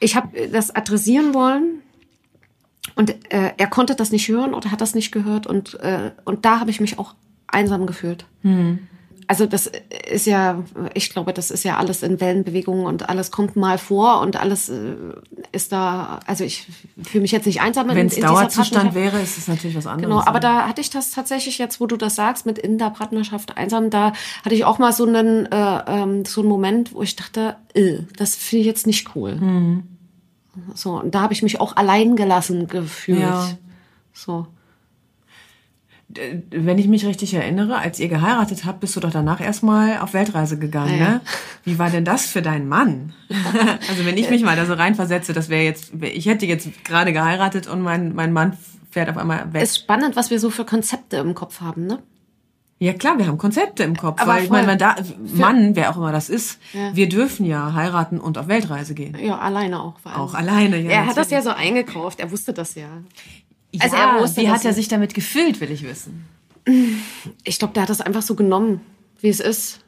ich 0.00 0.16
habe 0.16 0.48
das 0.48 0.74
adressieren 0.74 1.32
wollen 1.32 1.80
und 2.94 3.10
äh, 3.32 3.52
er 3.56 3.66
konnte 3.68 3.94
das 3.94 4.10
nicht 4.10 4.28
hören 4.28 4.52
oder 4.54 4.70
hat 4.70 4.80
das 4.80 4.94
nicht 4.94 5.12
gehört 5.12 5.46
und, 5.46 5.74
äh, 5.80 6.10
und 6.24 6.44
da 6.44 6.60
habe 6.60 6.70
ich 6.70 6.80
mich 6.80 6.98
auch 6.98 7.14
einsam 7.46 7.86
gefühlt. 7.86 8.26
Also 9.30 9.44
das 9.44 9.70
ist 10.10 10.24
ja, 10.24 10.64
ich 10.94 11.10
glaube, 11.10 11.34
das 11.34 11.50
ist 11.50 11.62
ja 11.62 11.76
alles 11.76 12.02
in 12.02 12.18
Wellenbewegungen 12.18 12.86
und 12.86 13.10
alles 13.10 13.30
kommt 13.30 13.56
mal 13.56 13.76
vor 13.76 14.22
und 14.22 14.40
alles 14.40 14.70
äh, 14.70 14.94
ist 15.52 15.70
da, 15.70 16.20
also 16.26 16.44
ich 16.44 16.66
fühle 17.02 17.20
mich 17.20 17.32
jetzt 17.32 17.44
nicht 17.44 17.60
einsam 17.60 17.90
in, 17.90 17.96
wenn 17.96 18.06
es 18.06 18.18
Dauerzustand 18.18 18.84
Partnerschaft. 18.84 18.94
wäre, 18.94 19.22
ist 19.22 19.36
es 19.36 19.46
natürlich 19.46 19.76
was 19.76 19.86
anderes. 19.86 20.08
Genau, 20.08 20.26
aber 20.26 20.40
da 20.40 20.66
hatte 20.66 20.80
ich 20.80 20.88
das 20.88 21.10
tatsächlich 21.10 21.58
jetzt, 21.58 21.78
wo 21.78 21.86
du 21.86 21.98
das 21.98 22.14
sagst, 22.14 22.46
mit 22.46 22.58
in 22.58 22.78
der 22.78 22.88
Partnerschaft 22.88 23.58
einsam, 23.58 23.90
da 23.90 24.14
hatte 24.46 24.54
ich 24.54 24.64
auch 24.64 24.78
mal 24.78 24.94
so 24.94 25.04
einen, 25.04 25.44
äh, 25.44 25.82
ähm, 25.86 26.24
so 26.24 26.40
einen 26.40 26.48
Moment, 26.48 26.94
wo 26.94 27.02
ich 27.02 27.14
dachte, 27.14 27.56
äh, 27.74 27.98
das 28.16 28.34
finde 28.34 28.60
ich 28.62 28.66
jetzt 28.66 28.86
nicht 28.86 29.14
cool. 29.14 29.34
Mhm. 29.36 29.82
So, 30.74 31.00
und 31.00 31.14
da 31.14 31.20
habe 31.20 31.34
ich 31.34 31.42
mich 31.42 31.60
auch 31.60 31.76
allein 31.76 32.16
gelassen 32.16 32.66
gefühlt. 32.66 33.20
Ja. 33.20 33.50
So. 34.14 34.46
Wenn 36.10 36.78
ich 36.78 36.88
mich 36.88 37.04
richtig 37.04 37.34
erinnere, 37.34 37.76
als 37.78 38.00
ihr 38.00 38.08
geheiratet 38.08 38.64
habt, 38.64 38.80
bist 38.80 38.96
du 38.96 39.00
doch 39.00 39.10
danach 39.10 39.42
erstmal 39.42 39.98
auf 39.98 40.14
Weltreise 40.14 40.58
gegangen, 40.58 40.98
Ja, 40.98 41.08
ne? 41.08 41.20
Wie 41.64 41.78
war 41.78 41.90
denn 41.90 42.06
das 42.06 42.24
für 42.26 42.40
deinen 42.40 42.66
Mann? 42.66 43.12
also 43.90 44.06
wenn 44.06 44.16
ich 44.16 44.30
mich 44.30 44.42
mal 44.42 44.56
da 44.56 44.64
so 44.64 44.72
reinversetze, 44.72 45.34
das 45.34 45.50
wäre 45.50 45.64
jetzt, 45.64 45.92
ich 46.00 46.24
hätte 46.26 46.46
jetzt 46.46 46.82
gerade 46.84 47.12
geheiratet 47.12 47.66
und 47.66 47.82
mein, 47.82 48.14
mein 48.14 48.32
Mann 48.32 48.56
fährt 48.90 49.10
auf 49.10 49.18
einmal 49.18 49.52
weg. 49.52 49.62
Ist 49.62 49.76
spannend, 49.76 50.16
was 50.16 50.30
wir 50.30 50.40
so 50.40 50.48
für 50.48 50.64
Konzepte 50.64 51.18
im 51.18 51.34
Kopf 51.34 51.60
haben, 51.60 51.86
ne? 51.86 51.98
Ja 52.80 52.92
klar, 52.92 53.18
wir 53.18 53.26
haben 53.26 53.38
Konzepte 53.38 53.82
im 53.82 53.96
Kopf, 53.96 54.20
Aber 54.22 54.34
weil 54.34 54.44
ich 54.44 54.50
meine, 54.50 54.76
da, 54.76 54.94
Mann, 55.34 55.74
wer 55.74 55.90
auch 55.90 55.96
immer 55.96 56.12
das 56.12 56.30
ist, 56.30 56.60
Ja. 56.72 56.94
wir 56.94 57.08
dürfen 57.08 57.44
ja 57.44 57.74
heiraten 57.74 58.18
und 58.20 58.38
auf 58.38 58.46
Weltreise 58.48 58.94
gehen. 58.94 59.16
Ja, 59.20 59.36
alleine 59.38 59.82
auch. 59.82 59.98
Vor 59.98 60.12
allem. 60.12 60.20
Auch 60.20 60.34
alleine, 60.34 60.78
ja. 60.80 60.90
Er 60.90 61.06
hat 61.06 61.16
das 61.16 61.30
ja 61.30 61.42
so 61.42 61.50
eingekauft, 61.50 62.20
er 62.20 62.30
wusste 62.30 62.52
das 62.52 62.76
ja. 62.76 62.86
Ja, 63.72 63.84
Also 63.84 63.96
er 63.96 64.20
wusste, 64.22 64.40
wie 64.42 64.48
hat 64.50 64.64
er 64.64 64.72
sich 64.72 64.88
damit 64.88 65.14
gefühlt, 65.14 65.60
will 65.60 65.70
ich 65.70 65.82
wissen. 65.82 66.24
Ich 67.44 67.58
glaube, 67.58 67.74
der 67.74 67.82
hat 67.84 67.90
das 67.90 68.00
einfach 68.00 68.22
so 68.22 68.34
genommen, 68.34 68.80
wie 69.20 69.28
es 69.28 69.40
ist. 69.40 69.80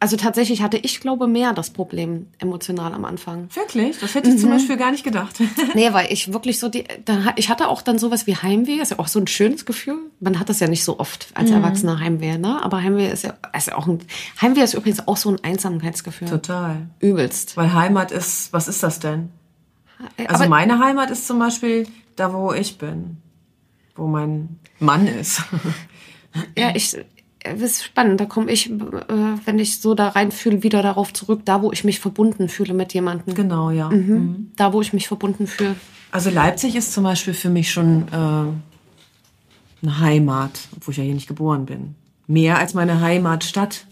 Also 0.00 0.16
tatsächlich 0.16 0.62
hatte 0.62 0.76
ich, 0.76 1.00
glaube 1.00 1.26
mehr 1.26 1.52
das 1.52 1.70
Problem 1.70 2.28
emotional 2.38 2.94
am 2.94 3.04
Anfang. 3.04 3.48
Wirklich? 3.52 3.98
Das 3.98 4.14
hätte 4.14 4.28
ich 4.28 4.36
Mhm. 4.36 4.38
zum 4.38 4.50
Beispiel 4.50 4.76
gar 4.76 4.92
nicht 4.92 5.02
gedacht. 5.02 5.40
Nee, 5.74 5.92
weil 5.92 6.12
ich 6.12 6.32
wirklich 6.32 6.60
so 6.60 6.68
die, 6.68 6.84
ha- 7.08 7.32
ich 7.34 7.48
hatte 7.50 7.66
auch 7.66 7.82
dann 7.82 7.98
sowas 7.98 8.28
wie 8.28 8.36
Heimweh, 8.36 8.80
ist 8.80 8.92
ja 8.92 8.98
auch 9.00 9.08
so 9.08 9.18
ein 9.18 9.26
schönes 9.26 9.66
Gefühl. 9.66 9.98
Man 10.20 10.38
hat 10.38 10.48
das 10.50 10.60
ja 10.60 10.68
nicht 10.68 10.84
so 10.84 11.00
oft 11.00 11.26
als 11.34 11.50
Erwachsener 11.50 11.98
Heimweh, 11.98 12.38
ne? 12.38 12.62
Aber 12.62 12.80
Heimweh 12.80 13.10
ist 13.10 13.24
ja, 13.24 13.34
ist 13.56 13.66
ja 13.66 13.76
auch 13.76 13.88
ein, 13.88 13.98
Heimweh 14.40 14.62
ist 14.62 14.74
übrigens 14.74 15.06
auch 15.08 15.16
so 15.16 15.30
ein 15.30 15.42
Einsamkeitsgefühl. 15.42 16.28
Total. 16.28 16.86
Übelst. 17.00 17.56
Weil 17.56 17.72
Heimat 17.72 18.12
ist, 18.12 18.52
was 18.52 18.68
ist 18.68 18.84
das 18.84 19.00
denn? 19.00 19.30
Also 20.16 20.44
Aber- 20.44 20.48
meine 20.48 20.78
Heimat 20.78 21.10
ist 21.10 21.26
zum 21.26 21.40
Beispiel 21.40 21.88
da, 22.18 22.32
wo 22.32 22.52
ich 22.52 22.78
bin. 22.78 23.18
Wo 23.94 24.06
mein 24.06 24.58
Mann 24.78 25.06
ist. 25.06 25.42
Ja, 26.56 26.74
ich, 26.74 26.96
es 27.40 27.60
ist 27.60 27.84
spannend. 27.84 28.20
Da 28.20 28.26
komme 28.26 28.50
ich, 28.50 28.70
äh, 28.70 28.74
wenn 29.44 29.58
ich 29.58 29.80
so 29.80 29.94
da 29.94 30.08
reinfühle, 30.08 30.62
wieder 30.62 30.82
darauf 30.82 31.12
zurück, 31.12 31.42
da, 31.44 31.62
wo 31.62 31.72
ich 31.72 31.84
mich 31.84 32.00
verbunden 32.00 32.48
fühle 32.48 32.74
mit 32.74 32.94
jemandem. 32.94 33.34
genau, 33.34 33.70
ja. 33.70 33.88
Mhm. 33.88 34.52
Da, 34.56 34.72
wo 34.72 34.80
ich 34.80 34.92
mich 34.92 35.08
verbunden 35.08 35.46
fühle. 35.46 35.74
Also 36.10 36.30
Leipzig 36.30 36.76
ist 36.76 36.92
zum 36.92 37.04
Beispiel 37.04 37.34
für 37.34 37.50
mich 37.50 37.70
schon 37.70 38.08
äh, 38.08 38.14
eine 39.82 40.00
Heimat, 40.00 40.60
obwohl 40.76 40.92
ich 40.92 40.98
ja 40.98 41.04
hier 41.04 41.14
nicht 41.14 41.28
geboren 41.28 41.66
bin. 41.66 41.94
Mehr 42.26 42.58
als 42.58 42.74
meine 42.74 43.00
Heimatstadt. 43.00 43.86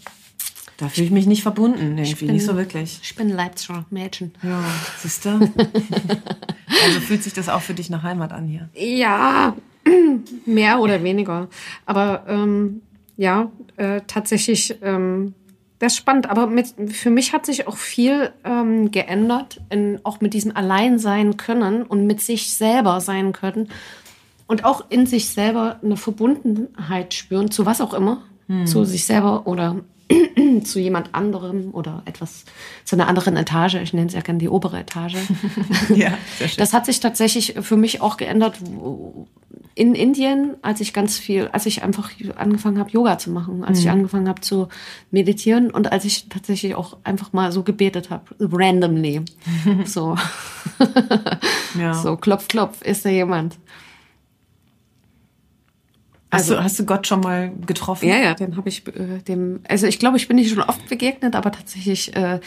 Da 0.77 0.89
fühle 0.89 1.07
ich 1.07 1.11
mich 1.11 1.25
nicht 1.25 1.41
verbunden, 1.41 1.97
irgendwie, 1.97 2.25
bin- 2.25 2.35
nicht 2.35 2.45
so 2.45 2.55
wirklich. 2.55 2.99
Ich 3.01 3.15
bin 3.15 3.29
Leipziger 3.29 3.85
Mädchen. 3.89 4.31
Ja, 4.43 4.63
siehst 4.99 5.25
du? 5.25 5.29
also 6.83 6.99
fühlt 7.01 7.23
sich 7.23 7.33
das 7.33 7.49
auch 7.49 7.61
für 7.61 7.73
dich 7.73 7.89
nach 7.89 8.03
Heimat 8.03 8.31
an 8.31 8.45
hier. 8.47 8.69
Ja, 8.75 9.55
mehr 10.45 10.79
oder 10.79 11.03
weniger. 11.03 11.47
Aber 11.85 12.23
ähm, 12.27 12.81
ja, 13.17 13.51
äh, 13.77 14.01
tatsächlich, 14.05 14.75
ähm, 14.83 15.33
das 15.79 15.93
ist 15.93 15.97
spannend. 15.97 16.29
Aber 16.29 16.45
mit, 16.45 16.67
für 16.91 17.09
mich 17.09 17.33
hat 17.33 17.45
sich 17.47 17.67
auch 17.67 17.77
viel 17.77 18.31
ähm, 18.43 18.91
geändert, 18.91 19.59
in, 19.71 19.99
auch 20.03 20.21
mit 20.21 20.33
diesem 20.35 20.55
Allein 20.55 20.99
sein 20.99 21.37
können 21.37 21.83
und 21.83 22.05
mit 22.05 22.21
sich 22.21 22.53
selber 22.53 23.01
sein 23.01 23.33
können. 23.33 23.69
Und 24.45 24.63
auch 24.63 24.85
in 24.89 25.07
sich 25.07 25.29
selber 25.29 25.79
eine 25.83 25.97
Verbundenheit 25.97 27.13
spüren, 27.15 27.49
zu 27.51 27.65
was 27.65 27.81
auch 27.81 27.93
immer. 27.93 28.21
Zu 28.65 28.85
sich 28.85 29.05
selber 29.05 29.45
oder 29.45 29.75
zu 30.63 30.79
jemand 30.79 31.13
anderem 31.13 31.71
oder 31.73 32.01
etwas, 32.05 32.45
zu 32.85 32.95
einer 32.95 33.07
anderen 33.09 33.35
Etage. 33.35 33.75
Ich 33.75 33.91
nenne 33.93 34.07
es 34.07 34.13
ja 34.13 34.21
gerne 34.21 34.39
die 34.39 34.47
obere 34.49 34.79
Etage. 34.79 35.15
Ja, 35.93 36.13
sehr 36.37 36.47
schön. 36.47 36.57
Das 36.57 36.71
hat 36.73 36.85
sich 36.85 36.99
tatsächlich 37.01 37.55
für 37.59 37.75
mich 37.75 37.99
auch 38.01 38.15
geändert 38.15 38.55
in 39.75 39.93
Indien, 39.95 40.55
als 40.61 40.79
ich 40.79 40.93
ganz 40.93 41.17
viel, 41.19 41.49
als 41.51 41.65
ich 41.65 41.83
einfach 41.83 42.09
angefangen 42.37 42.79
habe, 42.79 42.89
Yoga 42.89 43.17
zu 43.19 43.29
machen, 43.31 43.63
als 43.65 43.79
Mhm. 43.79 43.83
ich 43.83 43.89
angefangen 43.91 44.29
habe 44.29 44.39
zu 44.41 44.69
meditieren 45.11 45.69
und 45.69 45.91
als 45.91 46.05
ich 46.05 46.29
tatsächlich 46.29 46.73
auch 46.75 46.97
einfach 47.03 47.33
mal 47.33 47.51
so 47.51 47.63
gebetet 47.63 48.09
habe, 48.09 48.23
randomly. 48.39 49.21
so, 49.85 50.15
Ja. 51.77 51.93
so 51.93 52.15
klopf, 52.17 52.47
klopf, 52.47 52.81
ist 52.81 53.05
da 53.05 53.09
jemand? 53.09 53.57
Hast, 56.31 56.41
Also- 56.41 56.55
du, 56.55 56.63
hast 56.63 56.79
du 56.79 56.85
Gott 56.85 57.07
schon 57.07 57.21
mal 57.21 57.51
getroffen? 57.65 58.07
Ja, 58.09 58.17
ja, 58.17 58.33
den 58.33 58.57
habe 58.57 58.67
ich 58.69 58.85
äh, 58.87 59.19
dem, 59.27 59.61
also 59.67 59.87
ich 59.87 59.99
glaube, 59.99 60.17
ich 60.17 60.27
bin 60.27 60.35
nicht 60.35 60.49
schon 60.49 60.61
oft 60.61 60.87
begegnet, 60.89 61.35
aber 61.35 61.51
tatsächlich 61.51 62.15
äh, 62.15 62.39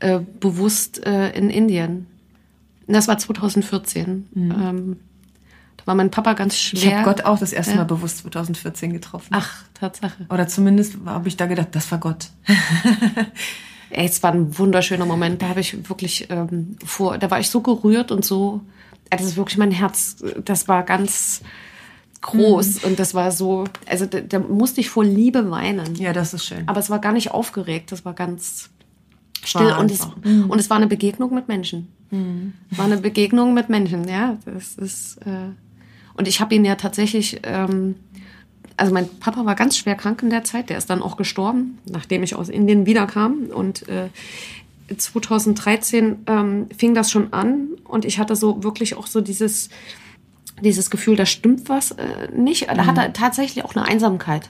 äh, 0.00 0.20
bewusst 0.40 1.04
äh, 1.06 1.30
in 1.30 1.50
Indien. 1.50 2.06
Das 2.86 3.06
war 3.08 3.18
2014. 3.18 4.28
Mhm. 4.32 4.50
Ähm, 4.50 4.96
da 5.76 5.86
war 5.86 5.94
mein 5.94 6.10
Papa 6.10 6.32
ganz 6.32 6.58
schwer. 6.58 6.80
Ich 6.82 6.92
habe 6.94 7.04
Gott 7.04 7.24
auch 7.24 7.38
das 7.38 7.52
erste 7.52 7.72
ja. 7.72 7.78
Mal 7.78 7.84
bewusst 7.84 8.18
2014 8.18 8.92
getroffen. 8.92 9.28
Ach, 9.32 9.64
Tatsache. 9.74 10.26
Oder 10.30 10.48
zumindest 10.48 10.96
habe 11.04 11.28
ich 11.28 11.36
da 11.36 11.46
gedacht, 11.46 11.68
das 11.72 11.90
war 11.90 11.98
Gott. 11.98 12.30
Ey, 13.90 14.06
es 14.06 14.22
war 14.22 14.32
ein 14.32 14.56
wunderschöner 14.58 15.04
Moment. 15.06 15.42
Da 15.42 15.48
habe 15.48 15.60
ich 15.60 15.88
wirklich 15.88 16.28
ähm, 16.30 16.76
vor, 16.84 17.18
da 17.18 17.30
war 17.30 17.40
ich 17.40 17.50
so 17.50 17.60
gerührt 17.60 18.12
und 18.12 18.24
so. 18.24 18.60
Das 19.10 19.22
ist 19.22 19.36
wirklich 19.36 19.58
mein 19.58 19.72
Herz. 19.72 20.16
Das 20.44 20.68
war 20.68 20.84
ganz 20.84 21.42
groß 22.22 22.82
mhm. 22.82 22.90
und 22.90 22.98
das 22.98 23.14
war 23.14 23.32
so, 23.32 23.64
also 23.86 24.06
da, 24.06 24.20
da, 24.20 24.38
musste 24.38 24.80
ich 24.80 24.90
vor 24.90 25.04
Liebe 25.04 25.50
weinen. 25.50 25.94
Ja, 25.94 26.12
das 26.12 26.34
ist 26.34 26.44
schön. 26.44 26.68
Aber 26.68 26.80
es 26.80 26.90
war 26.90 26.98
gar 26.98 27.12
nicht 27.12 27.30
aufgeregt, 27.30 27.92
das 27.92 28.04
war 28.04 28.12
ganz 28.12 28.70
still 29.42 29.74
und 29.78 29.90
es, 29.90 30.06
mhm. 30.22 30.50
und 30.50 30.58
es 30.58 30.68
war 30.68 30.76
eine 30.76 30.86
Begegnung 30.86 31.34
mit 31.34 31.48
Menschen. 31.48 31.88
Mhm. 32.10 32.52
War 32.70 32.84
eine 32.84 32.98
Begegnung 32.98 33.54
mit 33.54 33.68
Menschen, 33.68 34.06
ja. 34.06 34.36
Das 34.44 34.74
ist 34.74 35.16
äh, 35.18 35.50
und 36.14 36.28
ich 36.28 36.40
habe 36.40 36.54
ihn 36.54 36.64
ja 36.66 36.74
tatsächlich, 36.74 37.40
ähm, 37.44 37.94
also 38.76 38.92
mein 38.92 39.08
Papa 39.20 39.46
war 39.46 39.54
ganz 39.54 39.78
schwer 39.78 39.94
krank 39.94 40.22
in 40.22 40.28
der 40.28 40.44
Zeit, 40.44 40.68
der 40.68 40.76
ist 40.76 40.90
dann 40.90 41.02
auch 41.02 41.16
gestorben, 41.16 41.78
nachdem 41.90 42.22
ich 42.22 42.34
aus 42.34 42.50
Indien 42.50 42.84
wiederkam 42.84 43.46
und 43.54 43.88
äh, 43.88 44.08
2013 44.94 46.18
ähm, 46.26 46.66
fing 46.76 46.94
das 46.94 47.10
schon 47.10 47.32
an 47.32 47.68
und 47.84 48.04
ich 48.04 48.18
hatte 48.18 48.36
so 48.36 48.62
wirklich 48.62 48.96
auch 48.96 49.06
so 49.06 49.20
dieses 49.20 49.70
dieses 50.60 50.90
Gefühl, 50.90 51.16
da 51.16 51.26
stimmt 51.26 51.68
was 51.68 51.92
äh, 51.92 52.28
nicht. 52.32 52.68
Da 52.68 52.86
hat 52.86 52.98
er 52.98 53.08
mhm. 53.08 53.14
tatsächlich 53.14 53.64
auch 53.64 53.74
eine 53.74 53.84
Einsamkeit. 53.84 54.48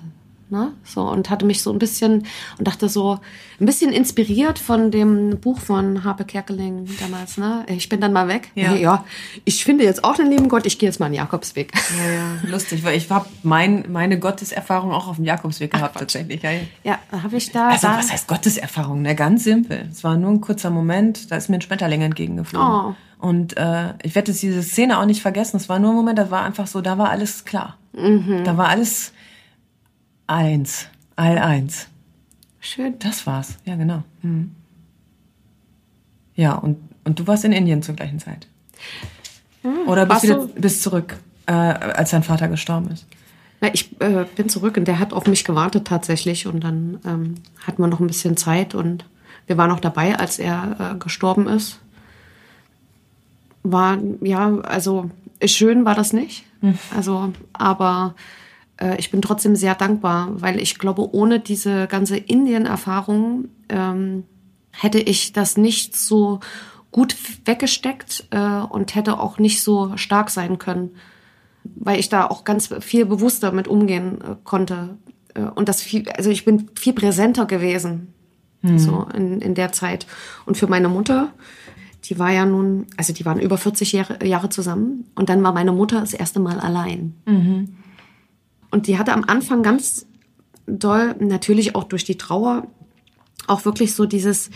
Ne? 0.51 0.73
So, 0.85 1.03
und 1.03 1.31
hatte 1.31 1.47
mich 1.47 1.63
so 1.63 1.73
ein 1.73 1.79
bisschen 1.79 2.27
und 2.59 2.67
dachte 2.67 2.89
so, 2.89 3.21
ein 3.61 3.67
bisschen 3.67 3.93
inspiriert 3.93 4.59
von 4.59 4.91
dem 4.91 5.39
Buch 5.39 5.61
von 5.61 6.03
Harpe 6.03 6.25
Kerkeling 6.25 6.89
damals, 6.99 7.37
ne? 7.37 7.65
Ich 7.69 7.89
bin 7.89 8.01
dann 8.01 8.13
mal 8.13 8.27
weg. 8.27 8.51
Ja, 8.57 8.75
ja 8.75 9.05
ich 9.45 9.65
finde 9.65 9.85
jetzt 9.85 10.03
auch 10.03 10.17
den 10.17 10.29
lieben 10.29 10.49
Gott, 10.49 10.67
ich 10.67 10.79
gehe 10.79 10.89
jetzt 10.89 10.99
mal 10.99 11.07
einen 11.07 11.15
Jakobsweg. 11.15 11.73
Ja, 11.97 12.13
ja, 12.13 12.51
lustig, 12.51 12.83
weil 12.83 12.97
ich 12.97 13.09
habe 13.11 13.27
mein, 13.45 13.85
meine 13.93 14.19
Gotteserfahrung 14.19 14.91
auch 14.91 15.07
auf 15.07 15.17
dem 15.17 15.25
Jakobsweg 15.25 15.71
gehabt, 15.71 15.95
Ach, 15.95 16.01
tatsächlich. 16.01 16.43
Ja, 16.43 16.51
ja 16.83 16.99
habe 17.13 17.37
ich 17.37 17.53
da. 17.53 17.69
Also, 17.69 17.87
da, 17.87 17.99
was 17.99 18.11
heißt 18.11 18.27
Gotteserfahrung? 18.27 19.03
Ne? 19.03 19.15
Ganz 19.15 19.45
simpel. 19.45 19.89
Es 19.91 20.03
war 20.03 20.17
nur 20.17 20.31
ein 20.31 20.41
kurzer 20.41 20.71
Moment, 20.71 21.31
da 21.31 21.37
ist 21.37 21.49
mir 21.49 21.59
ein 21.59 21.63
Schmetterling 21.63 22.03
entgegengeflogen. 22.03 22.69
Oh. 22.69 22.95
Und 23.19 23.57
äh, 23.57 23.95
ich 24.03 24.15
werde 24.15 24.33
diese 24.33 24.63
Szene 24.63 24.99
auch 24.99 25.05
nicht 25.05 25.23
vergessen. 25.23 25.59
Es 25.59 25.69
war 25.69 25.79
nur 25.79 25.91
ein 25.91 25.97
Moment, 25.97 26.19
da 26.19 26.31
war 26.31 26.43
einfach 26.43 26.67
so, 26.67 26.81
da 26.81 26.99
war 26.99 27.11
alles 27.11 27.45
klar. 27.45 27.77
Mhm. 27.93 28.43
Da 28.45 28.57
war 28.57 28.69
alles 28.69 29.13
eins, 30.31 30.87
all 31.17 31.39
eins. 31.39 31.89
Schön. 32.61 32.99
Das 32.99 33.27
war's, 33.27 33.57
ja 33.65 33.77
genau. 33.77 34.03
Mhm. 34.23 34.53
Ja, 36.35 36.55
und, 36.55 36.79
und 37.05 37.19
du 37.19 37.27
warst 37.27 37.45
in 37.45 37.53
Indien 37.53 37.83
zur 37.83 37.95
gleichen 37.97 38.19
Zeit. 38.19 38.47
Mhm. 39.63 39.89
Oder 39.89 40.07
bist 40.07 40.25
du 40.25 40.49
bist 40.49 40.83
zurück, 40.83 41.17
äh, 41.47 41.53
als 41.53 42.11
dein 42.11 42.23
Vater 42.23 42.49
gestorben 42.49 42.91
ist? 42.91 43.07
Na, 43.61 43.69
ich 43.75 44.01
äh, 44.01 44.25
bin 44.37 44.49
zurück 44.49 44.77
und 44.77 44.87
der 44.87 44.99
hat 44.99 45.13
auf 45.13 45.27
mich 45.27 45.45
gewartet 45.45 45.87
tatsächlich. 45.87 46.47
Und 46.47 46.65
dann 46.65 47.01
ähm, 47.05 47.35
hatten 47.67 47.83
wir 47.83 47.89
noch 47.89 48.01
ein 48.01 48.07
bisschen 48.07 48.37
Zeit 48.37 48.75
und 48.75 49.05
wir 49.47 49.57
waren 49.59 49.69
noch 49.69 49.81
dabei, 49.81 50.19
als 50.19 50.39
er 50.39 50.95
äh, 50.95 50.99
gestorben 50.99 51.47
ist 51.47 51.81
war, 53.63 53.99
ja, 54.21 54.59
also 54.61 55.11
schön 55.45 55.85
war 55.85 55.95
das 55.95 56.13
nicht. 56.13 56.45
Hm. 56.61 56.79
Also, 56.95 57.33
aber 57.53 58.15
äh, 58.81 58.97
ich 58.99 59.11
bin 59.11 59.23
trotzdem 59.23 59.57
sehr 59.57 59.75
dankbar, 59.75 60.29
weil 60.41 60.61
ich 60.61 60.79
glaube, 60.79 61.15
ohne 61.15 61.41
diese 61.41 61.87
ganze 61.87 62.17
Indien-Erfahrung 62.17 63.49
ähm, 63.69 64.25
hätte 64.73 64.99
ich 64.99 65.33
das 65.33 65.57
nicht 65.57 65.97
so 65.97 66.41
gut 66.91 67.17
weggesteckt 67.45 68.27
äh, 68.31 68.39
und 68.39 68.95
hätte 68.95 69.21
auch 69.21 69.39
nicht 69.39 69.63
so 69.63 69.97
stark 69.97 70.31
sein 70.31 70.59
können, 70.59 70.91
weil 71.63 72.01
ich 72.01 72.09
da 72.09 72.27
auch 72.27 72.45
ganz 72.45 72.71
viel 72.81 73.07
bewusster 73.07 73.53
mit 73.53 73.69
umgehen 73.69 74.21
äh, 74.21 74.37
konnte. 74.45 74.97
Äh, 75.35 75.43
und 75.43 75.69
das 75.69 75.83
viel, 75.83 76.09
also 76.11 76.31
ich 76.31 76.45
bin 76.45 76.71
viel 76.75 76.93
präsenter 76.93 77.47
gewesen, 77.47 78.13
hm. 78.63 78.79
so 78.79 79.07
in, 79.15 79.41
in 79.41 79.55
der 79.55 79.73
Zeit. 79.73 80.07
Und 80.47 80.57
für 80.57 80.67
meine 80.67 80.89
Mutter, 80.89 81.33
die 82.05 82.19
war 82.19 82.31
ja 82.31 82.45
nun, 82.47 82.87
also 82.97 83.13
die 83.13 83.25
waren 83.25 83.39
über 83.39 83.59
40 83.59 83.93
Jahre, 83.93 84.27
Jahre 84.27 84.49
zusammen 84.49 85.07
und 85.15 85.29
dann 85.29 85.43
war 85.43 85.53
meine 85.53 85.73
Mutter 85.73 86.01
das 86.01 86.15
erste 86.15 86.41
Mal 86.41 86.59
allein. 86.59 87.15
Mhm. 87.27 87.77
Und 88.71 88.87
die 88.87 88.99
hatte 88.99 89.13
am 89.13 89.25
Anfang 89.25 89.63
ganz 89.63 90.07
doll, 90.67 91.15
natürlich 91.19 91.75
auch 91.75 91.85
durch 91.85 92.05
die 92.05 92.19
Trauer, 92.19 92.67
auch 93.47 93.65
wirklich 93.65 93.95
so 93.95 94.07
dieses, 94.07 94.51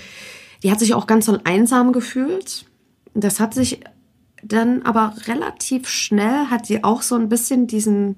die 0.62 0.70
hat 0.70 0.78
sich 0.78 0.94
auch 0.94 1.06
ganz 1.06 1.26
so 1.26 1.38
einsam 1.44 1.92
gefühlt. 1.92 2.66
Das 3.14 3.40
hat 3.40 3.54
sich 3.54 3.80
dann 4.42 4.82
aber 4.82 5.14
relativ 5.26 5.88
schnell, 5.88 6.46
hat 6.50 6.66
sie 6.66 6.84
auch 6.84 7.02
so 7.02 7.16
ein 7.16 7.28
bisschen 7.28 7.66
diesen, 7.66 8.16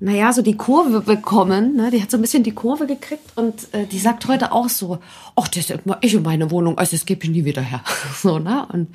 naja, 0.00 0.32
so 0.32 0.42
die 0.42 0.56
Kurve 0.56 1.00
bekommen. 1.00 1.76
Ne? 1.76 1.90
Die 1.90 2.02
hat 2.02 2.10
so 2.10 2.18
ein 2.18 2.22
bisschen 2.22 2.42
die 2.42 2.54
Kurve 2.54 2.86
gekriegt 2.86 3.36
und 3.36 3.72
äh, 3.72 3.86
die 3.86 3.98
sagt 3.98 4.26
heute 4.28 4.52
auch 4.52 4.68
so, 4.68 4.98
ach, 5.36 5.48
das 5.48 5.70
ist 5.70 5.80
ich 6.00 6.14
in 6.14 6.22
meine 6.22 6.50
Wohnung, 6.50 6.78
also 6.78 6.96
das 6.96 7.06
gebe 7.06 7.24
ich 7.24 7.30
nie 7.30 7.44
wieder 7.44 7.62
her. 7.62 7.82
so, 8.16 8.38
ne? 8.38 8.66
Und, 8.72 8.88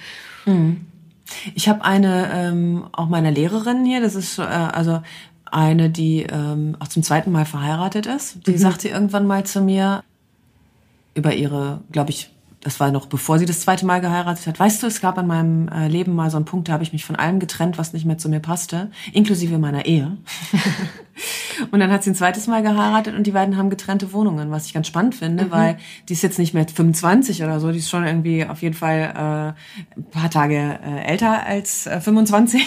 mhm. 0.45 0.85
Ich 1.55 1.67
habe 1.67 1.83
eine, 1.83 2.29
ähm, 2.33 2.85
auch 2.91 3.09
meine 3.09 3.31
Lehrerin 3.31 3.83
hier, 3.83 3.99
das 3.99 4.13
ist 4.13 4.37
äh, 4.37 4.43
also 4.43 5.01
eine, 5.55 5.89
die 5.89 6.23
ähm, 6.23 6.75
auch 6.79 6.87
zum 6.87 7.01
zweiten 7.01 7.31
Mal 7.31 7.45
verheiratet 7.45 8.05
ist. 8.05 8.45
Die 8.45 8.51
mhm. 8.51 8.57
sagte 8.57 8.89
irgendwann 8.89 9.25
mal 9.25 9.45
zu 9.45 9.61
mir 9.61 10.03
über 11.13 11.33
ihre, 11.33 11.79
glaube 11.91 12.09
ich, 12.09 12.29
das 12.59 12.79
war 12.79 12.91
noch 12.91 13.05
bevor 13.05 13.37
sie 13.37 13.45
das 13.45 13.61
zweite 13.61 13.85
Mal 13.85 14.01
geheiratet 14.01 14.47
hat. 14.47 14.59
Weißt 14.59 14.81
du, 14.81 14.87
es 14.87 14.99
gab 14.99 15.19
in 15.19 15.27
meinem 15.27 15.67
äh, 15.67 15.87
Leben 15.87 16.13
mal 16.13 16.31
so 16.31 16.37
einen 16.37 16.45
Punkt, 16.45 16.67
da 16.67 16.73
habe 16.73 16.83
ich 16.83 16.93
mich 16.93 17.05
von 17.05 17.15
allem 17.15 17.39
getrennt, 17.39 17.77
was 17.77 17.93
nicht 17.93 18.05
mehr 18.05 18.17
zu 18.17 18.27
mir 18.27 18.39
passte, 18.39 18.89
inklusive 19.13 19.59
meiner 19.59 19.85
Ehe. 19.85 20.17
und 21.71 21.79
dann 21.79 21.91
hat 21.91 22.03
sie 22.03 22.09
ein 22.09 22.15
zweites 22.15 22.47
Mal 22.47 22.63
geheiratet 22.63 23.15
und 23.15 23.27
die 23.27 23.31
beiden 23.31 23.55
haben 23.55 23.69
getrennte 23.69 24.11
Wohnungen, 24.13 24.49
was 24.49 24.65
ich 24.65 24.73
ganz 24.73 24.87
spannend 24.87 25.13
finde, 25.13 25.45
mhm. 25.45 25.51
weil 25.51 25.77
die 26.09 26.13
ist 26.13 26.23
jetzt 26.23 26.39
nicht 26.39 26.55
mehr 26.55 26.67
25 26.67 27.43
oder 27.43 27.59
so, 27.59 27.71
die 27.71 27.77
ist 27.77 27.89
schon 27.89 28.03
irgendwie 28.03 28.45
auf 28.45 28.63
jeden 28.63 28.75
Fall 28.75 29.55
äh, 29.95 29.99
ein 29.99 30.05
paar 30.09 30.31
Tage 30.31 30.79
äh, 30.83 31.05
älter 31.05 31.45
als 31.45 31.85
äh, 31.85 32.01
25. 32.01 32.65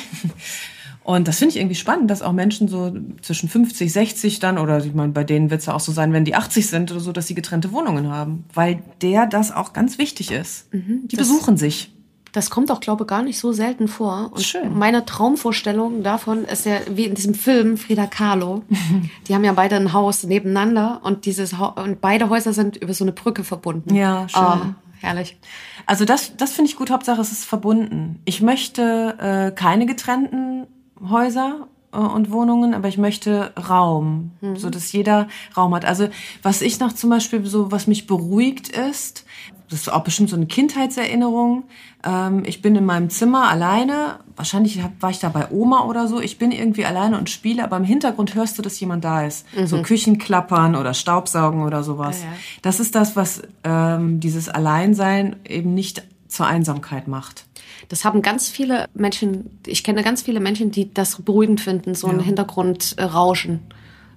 Und 1.08 1.26
das 1.26 1.38
finde 1.38 1.54
ich 1.54 1.56
irgendwie 1.56 1.74
spannend, 1.74 2.10
dass 2.10 2.20
auch 2.20 2.32
Menschen 2.32 2.68
so 2.68 2.92
zwischen 3.22 3.48
50, 3.48 3.90
60 3.90 4.40
dann, 4.40 4.58
oder 4.58 4.84
ich 4.84 4.92
meine, 4.92 5.10
bei 5.10 5.24
denen 5.24 5.48
wird 5.48 5.60
es 5.60 5.66
ja 5.66 5.74
auch 5.74 5.80
so 5.80 5.90
sein, 5.90 6.12
wenn 6.12 6.26
die 6.26 6.34
80 6.34 6.66
sind 6.66 6.90
oder 6.90 7.00
so, 7.00 7.12
dass 7.12 7.26
sie 7.26 7.34
getrennte 7.34 7.72
Wohnungen 7.72 8.10
haben. 8.10 8.44
Weil 8.52 8.82
der 9.00 9.24
das 9.24 9.50
auch 9.50 9.72
ganz 9.72 9.96
wichtig 9.96 10.30
ist. 10.30 10.70
Mhm, 10.74 11.08
die 11.08 11.16
besuchen 11.16 11.56
sich. 11.56 11.90
Das 12.32 12.50
kommt 12.50 12.70
auch, 12.70 12.80
glaube 12.80 13.04
ich, 13.04 13.08
gar 13.08 13.22
nicht 13.22 13.38
so 13.38 13.52
selten 13.52 13.88
vor. 13.88 14.32
Und 14.34 14.42
Schön. 14.42 14.76
meine 14.76 15.06
Traumvorstellung 15.06 16.02
davon 16.02 16.44
ist 16.44 16.66
ja 16.66 16.76
wie 16.90 17.06
in 17.06 17.14
diesem 17.14 17.32
Film 17.32 17.78
Frida 17.78 18.06
Kahlo. 18.06 18.64
Die 19.28 19.34
haben 19.34 19.44
ja 19.44 19.54
beide 19.54 19.76
ein 19.76 19.94
Haus 19.94 20.24
nebeneinander 20.24 21.00
und 21.04 21.24
dieses 21.24 21.56
ha 21.56 21.68
und 21.68 22.02
beide 22.02 22.28
Häuser 22.28 22.52
sind 22.52 22.76
über 22.76 22.92
so 22.92 23.04
eine 23.04 23.12
Brücke 23.12 23.44
verbunden. 23.44 23.94
Ja, 23.94 24.28
schön. 24.28 24.42
Oh, 24.42 24.58
herrlich. 25.00 25.38
Also 25.86 26.04
das, 26.04 26.36
das 26.36 26.52
finde 26.52 26.70
ich 26.70 26.76
gut. 26.76 26.90
Hauptsache, 26.90 27.18
es 27.18 27.32
ist 27.32 27.46
verbunden. 27.46 28.20
Ich 28.26 28.42
möchte 28.42 29.16
äh, 29.18 29.58
keine 29.58 29.86
getrennten 29.86 30.66
Häuser 31.08 31.68
äh, 31.92 31.98
und 31.98 32.30
Wohnungen, 32.30 32.74
aber 32.74 32.88
ich 32.88 32.98
möchte 32.98 33.52
Raum, 33.68 34.32
mhm. 34.40 34.56
so 34.56 34.70
dass 34.70 34.92
jeder 34.92 35.28
Raum 35.56 35.74
hat. 35.74 35.84
Also 35.84 36.08
was 36.42 36.62
ich 36.62 36.80
noch 36.80 36.92
zum 36.92 37.10
Beispiel 37.10 37.44
so, 37.46 37.70
was 37.70 37.86
mich 37.86 38.06
beruhigt 38.06 38.68
ist, 38.68 39.24
das 39.70 39.80
ist 39.80 39.92
auch 39.92 40.02
bestimmt 40.02 40.30
so 40.30 40.36
eine 40.36 40.46
Kindheitserinnerung. 40.46 41.64
Ähm, 42.02 42.42
ich 42.46 42.62
bin 42.62 42.74
in 42.74 42.86
meinem 42.86 43.10
Zimmer 43.10 43.50
alleine. 43.50 44.20
Wahrscheinlich 44.34 44.80
war 45.00 45.10
ich 45.10 45.18
da 45.18 45.28
bei 45.28 45.50
Oma 45.50 45.84
oder 45.84 46.08
so. 46.08 46.20
Ich 46.20 46.38
bin 46.38 46.52
irgendwie 46.52 46.86
alleine 46.86 47.18
und 47.18 47.28
spiele, 47.28 47.62
aber 47.62 47.76
im 47.76 47.84
Hintergrund 47.84 48.34
hörst 48.34 48.56
du, 48.58 48.62
dass 48.62 48.80
jemand 48.80 49.04
da 49.04 49.26
ist. 49.26 49.46
Mhm. 49.54 49.66
So 49.66 49.82
Küchenklappern 49.82 50.74
oder 50.74 50.94
Staubsaugen 50.94 51.62
oder 51.62 51.82
sowas. 51.82 52.22
Ja, 52.22 52.28
ja. 52.28 52.36
Das 52.62 52.80
ist 52.80 52.94
das, 52.94 53.14
was 53.14 53.42
ähm, 53.62 54.20
dieses 54.20 54.48
Alleinsein 54.48 55.36
eben 55.46 55.74
nicht 55.74 56.02
zur 56.28 56.46
Einsamkeit 56.46 57.06
macht. 57.08 57.44
Das 57.88 58.04
haben 58.04 58.22
ganz 58.22 58.48
viele 58.48 58.86
Menschen, 58.94 59.58
ich 59.66 59.84
kenne 59.84 60.02
ganz 60.02 60.22
viele 60.22 60.40
Menschen, 60.40 60.70
die 60.70 60.92
das 60.92 61.22
beruhigend 61.22 61.60
finden, 61.60 61.94
so 61.94 62.08
ein 62.08 62.20
Hintergrundrauschen. 62.20 63.60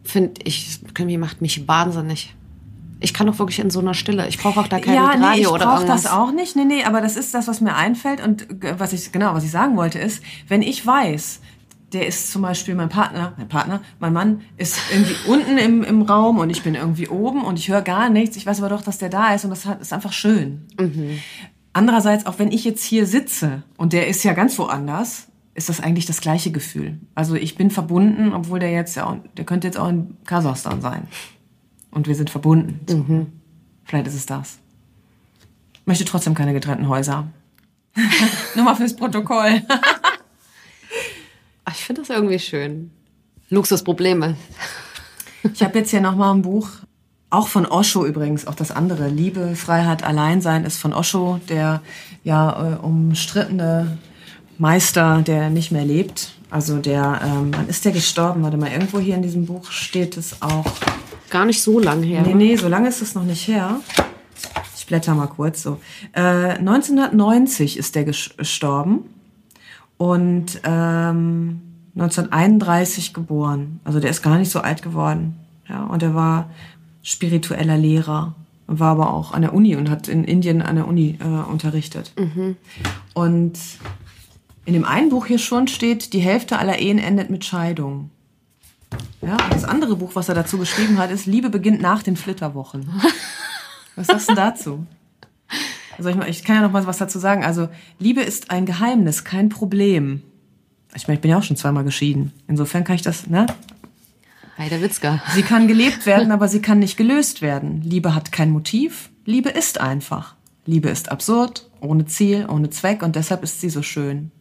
Finde 0.04 0.42
ich, 0.44 0.80
irgendwie 0.98 1.18
macht 1.18 1.42
mich 1.42 1.68
wahnsinnig. 1.68 2.36
Ich 3.00 3.14
kann 3.14 3.28
doch 3.28 3.40
wirklich 3.40 3.60
in 3.60 3.70
so 3.70 3.80
einer 3.80 3.94
Stille. 3.94 4.28
Ich 4.28 4.38
brauche 4.38 4.60
auch 4.60 4.68
da 4.68 4.80
kein 4.80 4.94
ja, 4.94 5.08
Radio 5.08 5.30
nee, 5.30 5.42
ich 5.42 5.48
oder 5.48 5.66
brauche 5.66 5.86
das 5.86 6.06
auch 6.06 6.32
nicht. 6.32 6.56
Nee, 6.56 6.66
nee, 6.66 6.84
aber 6.84 7.02
das 7.02 7.18
ist 7.18 7.34
das, 7.34 7.48
was 7.48 7.62
mir 7.62 7.76
einfällt 7.76 8.24
und 8.24 8.48
was 8.78 8.94
ich 8.94 9.12
genau, 9.12 9.34
was 9.34 9.44
ich 9.44 9.52
sagen 9.52 9.76
wollte 9.76 10.00
ist, 10.00 10.24
wenn 10.48 10.62
ich 10.62 10.86
weiß, 10.86 11.40
der 11.94 12.08
ist 12.08 12.32
zum 12.32 12.42
Beispiel 12.42 12.76
mein 12.76 12.90
Partner, 12.90 13.34
mein 13.38 13.50
Partner, 13.50 13.82
mein 14.00 14.14
Mann 14.14 14.42
ist 14.58 14.78
irgendwie 14.92 15.16
unten 15.28 15.58
im, 15.58 15.84
im 15.84 16.02
Raum 16.04 16.38
und 16.38 16.50
ich 16.50 16.64
bin 16.64 16.76
irgendwie 16.76 17.08
oben 17.08 17.44
und 17.44 17.60
ich 17.60 17.70
höre 17.70 17.82
gar 17.82 18.10
nichts. 18.10 18.38
Ich 18.38 18.46
weiß 18.46 18.60
aber 18.60 18.70
doch, 18.70 18.82
dass 18.82 18.98
der 18.98 19.10
da 19.10 19.34
ist 19.34 19.44
und 19.44 19.50
das 19.50 19.66
ist 19.66 19.94
einfach 19.94 20.14
schön. 20.14 20.68
Mhm. 20.80 21.20
Andererseits, 21.74 22.26
auch 22.26 22.38
wenn 22.40 22.52
ich 22.52 22.66
jetzt 22.66 22.84
hier 22.84 23.06
sitze 23.06 23.64
und 23.78 23.94
der 23.94 24.08
ist 24.08 24.24
ja 24.24 24.34
ganz 24.34 24.58
woanders, 24.60 25.28
ist 25.54 25.70
das 25.70 25.80
eigentlich 25.80 26.06
das 26.06 26.22
gleiche 26.22 26.52
Gefühl. 26.52 27.00
Also 27.16 27.36
ich 27.36 27.56
bin 27.56 27.72
verbunden, 27.72 28.34
obwohl 28.34 28.60
der 28.60 28.72
jetzt 28.72 28.96
ja, 28.96 29.20
der 29.38 29.46
könnte 29.46 29.68
jetzt 29.68 29.78
auch 29.78 29.90
in 29.90 30.18
Kasachstan 30.26 30.82
sein. 30.82 31.08
Und 31.92 32.08
wir 32.08 32.16
sind 32.16 32.30
verbunden. 32.30 32.86
Mhm. 32.90 33.28
Vielleicht 33.84 34.08
ist 34.08 34.16
es 34.16 34.26
das. 34.26 34.60
möchte 35.86 36.06
trotzdem 36.06 36.34
keine 36.34 36.54
getrennten 36.54 36.88
Häuser. 36.88 37.28
Nur 38.56 38.66
mal 38.66 38.76
fürs 38.76 38.96
Protokoll. 38.96 39.62
ich 41.70 41.84
finde 41.86 42.02
das 42.02 42.10
irgendwie 42.10 42.40
schön. 42.40 42.92
Luxusprobleme. 43.50 44.38
Ich 45.54 45.64
habe 45.64 45.80
jetzt 45.80 45.90
hier 45.90 46.02
nochmal 46.02 46.34
ein 46.34 46.42
Buch, 46.42 46.70
auch 47.32 47.48
von 47.48 47.66
Osho 47.66 48.06
übrigens, 48.06 48.46
auch 48.46 48.56
das 48.56 48.72
andere. 48.72 49.08
Liebe, 49.08 49.56
Freiheit, 49.56 50.04
Alleinsein 50.04 50.66
ist 50.66 50.78
von 50.78 50.94
Osho, 50.94 51.40
der 51.50 51.82
ja 52.24 52.74
äh, 52.74 52.76
umstrittene 52.76 53.98
Meister, 54.58 55.22
der 55.22 55.50
nicht 55.50 55.72
mehr 55.72 55.86
lebt. 55.86 56.34
Also 56.52 56.78
der, 56.78 57.22
ähm, 57.24 57.52
wann 57.56 57.68
ist 57.70 57.86
der 57.86 57.94
gestorben? 57.94 58.44
Warte 58.44 58.58
mal, 58.58 58.70
irgendwo 58.70 59.00
hier 59.00 59.16
in 59.16 59.22
diesem 59.22 59.46
Buch 59.46 59.72
steht 59.72 60.18
es 60.18 60.42
auch. 60.42 60.66
Gar 61.30 61.46
nicht 61.46 61.64
so 61.64 61.80
lange 61.80 62.06
her. 62.06 62.22
Nee, 62.24 62.34
nee, 62.34 62.56
so 62.58 62.68
lange 62.68 62.90
ist 62.90 63.02
es 63.02 63.16
noch 63.16 63.24
nicht 63.24 63.48
her. 63.48 63.80
Ich 64.76 64.86
blätter 64.86 65.16
mal 65.16 65.28
kurz 65.28 65.64
so. 65.64 65.80
Äh, 66.12 66.58
1990 66.58 67.78
ist 67.78 67.96
der 67.96 68.04
gestorben 68.04 69.06
und 69.96 70.60
ähm, 70.66 71.62
1931 71.96 73.14
geboren. 73.14 73.80
Also 73.86 74.02
der 74.02 74.10
ist 74.10 74.22
gar 74.22 74.38
nicht 74.38 74.52
so 74.52 74.60
alt 74.60 74.82
geworden. 74.82 75.38
Ja, 75.70 75.86
und 75.86 76.04
er 76.04 76.14
war 76.14 76.50
spiritueller 77.04 77.78
Lehrer, 77.78 78.36
war 78.68 78.92
aber 78.92 79.14
auch 79.14 79.34
an 79.34 79.42
der 79.42 79.54
Uni 79.54 79.76
und 79.76 79.90
hat 79.90 80.08
in 80.08 80.24
Indien 80.24 80.62
an 80.62 80.76
der 80.76 80.88
Uni 80.88 81.18
äh, 81.20 81.26
unterrichtet. 81.26 82.14
Mhm. 82.18 82.56
Und 83.14 83.60
in 84.66 84.74
dem 84.74 84.86
einen 84.86 85.10
Buch 85.10 85.26
hier 85.26 85.40
schon 85.40 85.68
steht, 85.68 86.14
die 86.14 86.20
Hälfte 86.20 86.60
aller 86.60 86.80
Ehen 86.80 86.98
endet 86.98 87.30
mit 87.30 87.44
Scheidung. 87.44 88.10
Ja, 89.22 89.34
und 89.34 89.54
das 89.54 89.64
andere 89.64 89.96
Buch, 89.96 90.12
was 90.16 90.30
er 90.30 90.36
dazu 90.36 90.58
geschrieben 90.58 90.98
hat, 90.98 91.12
ist 91.12 91.26
Liebe 91.26 91.50
beginnt 91.50 91.82
nach 91.82 92.04
den 92.04 92.18
Flitterwochen. 92.18 92.90
Was 93.96 94.08
sagst 94.08 94.30
du 94.30 94.36
dazu? 94.36 94.86
Also 95.98 96.10
ich, 96.10 96.28
ich 96.28 96.44
kann 96.44 96.56
ja 96.56 96.62
noch 96.62 96.72
mal 96.72 96.88
was 96.88 96.98
dazu 96.98 97.20
sagen. 97.20 97.44
Also 97.44 97.68
Liebe 98.00 98.22
ist 98.22 98.52
ein 98.52 98.66
Geheimnis, 98.66 99.26
kein 99.26 99.50
Problem. 99.50 100.22
Ich 100.96 101.08
meine, 101.08 101.16
ich 101.16 101.22
bin 101.22 101.30
ja 101.30 101.38
auch 101.38 101.44
schon 101.44 101.58
zweimal 101.58 101.84
geschieden. 101.84 102.32
Insofern 102.48 102.86
kann 102.86 102.96
ich 102.96 103.02
das, 103.02 103.28
ne? 103.28 103.46
Witzka. 104.70 105.22
Sie 105.34 105.42
kann 105.42 105.68
gelebt 105.68 106.06
werden, 106.06 106.32
aber 106.32 106.48
sie 106.48 106.62
kann 106.62 106.80
nicht 106.80 106.98
gelöst 106.98 107.42
werden. 107.42 107.82
Liebe 107.82 108.14
hat 108.14 108.32
kein 108.32 108.52
Motiv. 108.52 109.10
Liebe 109.26 109.50
ist 109.50 109.80
einfach. 109.80 110.36
Liebe 110.66 110.90
ist 110.90 111.12
absurd, 111.12 111.70
ohne 111.80 112.06
Ziel, 112.06 112.48
ohne 112.50 112.70
Zweck 112.70 113.02
und 113.02 113.16
deshalb 113.16 113.44
ist 113.44 113.62
sie 113.62 113.70
so 113.70 113.82
schön. 113.82 114.32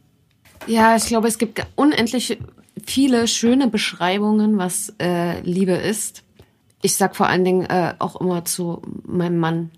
Ja, 0.66 0.96
ich 0.96 1.06
glaube, 1.06 1.28
es 1.28 1.38
gibt 1.38 1.66
unendlich 1.76 2.38
viele 2.84 3.26
schöne 3.28 3.68
Beschreibungen, 3.68 4.58
was 4.58 4.94
äh, 5.00 5.40
Liebe 5.40 5.72
ist. 5.72 6.22
Ich 6.82 6.96
sag 6.96 7.16
vor 7.16 7.26
allen 7.26 7.44
Dingen 7.44 7.66
äh, 7.66 7.94
auch 7.98 8.20
immer 8.20 8.44
zu 8.44 8.82
meinem 9.04 9.38
Mann, 9.38 9.70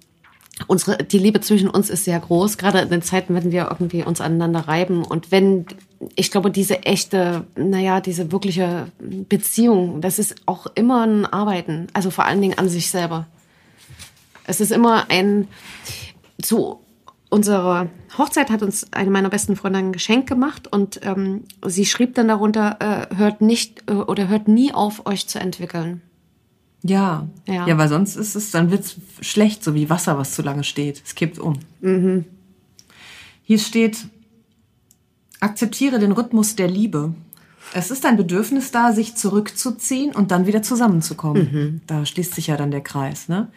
unsere, 0.66 0.98
die 0.98 1.18
Liebe 1.18 1.40
zwischen 1.40 1.68
uns 1.68 1.90
ist 1.90 2.04
sehr 2.04 2.20
groß, 2.20 2.58
gerade 2.58 2.80
in 2.80 2.90
den 2.90 3.02
Zeiten, 3.02 3.34
wenn 3.34 3.52
wir 3.52 3.68
irgendwie 3.70 4.02
uns 4.04 4.20
aneinander 4.20 4.60
reiben. 4.60 5.04
Und 5.04 5.30
wenn, 5.30 5.66
ich 6.16 6.30
glaube, 6.30 6.50
diese 6.50 6.82
echte, 6.84 7.44
naja, 7.56 8.00
diese 8.00 8.32
wirkliche 8.32 8.88
Beziehung, 9.00 10.00
das 10.00 10.18
ist 10.18 10.36
auch 10.46 10.66
immer 10.74 11.06
ein 11.06 11.26
Arbeiten, 11.26 11.86
also 11.92 12.10
vor 12.10 12.24
allen 12.24 12.40
Dingen 12.40 12.58
an 12.58 12.68
sich 12.68 12.90
selber. 12.90 13.26
Es 14.44 14.60
ist 14.60 14.72
immer 14.72 15.10
ein, 15.10 15.48
zu 16.40 16.80
unserer 17.30 17.88
Hochzeit 18.18 18.50
hat 18.50 18.62
uns 18.62 18.92
eine 18.92 19.10
meiner 19.10 19.30
besten 19.30 19.56
Freundinnen 19.56 19.88
ein 19.88 19.92
Geschenk 19.92 20.28
gemacht 20.28 20.70
und 20.70 21.00
ähm, 21.02 21.44
sie 21.64 21.86
schrieb 21.86 22.14
dann 22.14 22.28
darunter, 22.28 22.76
äh, 23.10 23.16
hört 23.16 23.40
nicht 23.40 23.84
äh, 23.88 23.94
oder 23.94 24.28
hört 24.28 24.48
nie 24.48 24.74
auf, 24.74 25.06
euch 25.06 25.28
zu 25.28 25.40
entwickeln. 25.40 26.02
Ja. 26.82 27.28
ja. 27.46 27.66
Ja, 27.66 27.78
weil 27.78 27.88
sonst 27.88 28.16
ist 28.16 28.34
es, 28.34 28.50
dann 28.50 28.70
wird's 28.70 28.96
schlecht, 29.20 29.62
so 29.62 29.74
wie 29.74 29.88
Wasser, 29.88 30.18
was 30.18 30.32
zu 30.32 30.42
lange 30.42 30.64
steht. 30.64 31.02
Es 31.04 31.14
kippt 31.14 31.38
um. 31.38 31.58
Mhm. 31.80 32.24
Hier 33.44 33.58
steht, 33.58 34.06
akzeptiere 35.40 35.98
den 35.98 36.12
Rhythmus 36.12 36.56
der 36.56 36.68
Liebe. 36.68 37.14
Es 37.74 37.90
ist 37.90 38.04
ein 38.04 38.16
Bedürfnis 38.16 38.70
da, 38.70 38.92
sich 38.92 39.14
zurückzuziehen 39.14 40.14
und 40.14 40.30
dann 40.30 40.46
wieder 40.46 40.62
zusammenzukommen. 40.62 41.50
Mhm. 41.52 41.80
Da 41.86 42.04
schließt 42.04 42.34
sich 42.34 42.48
ja 42.48 42.56
dann 42.56 42.70
der 42.70 42.82
Kreis. 42.82 43.28
Ne? 43.28 43.48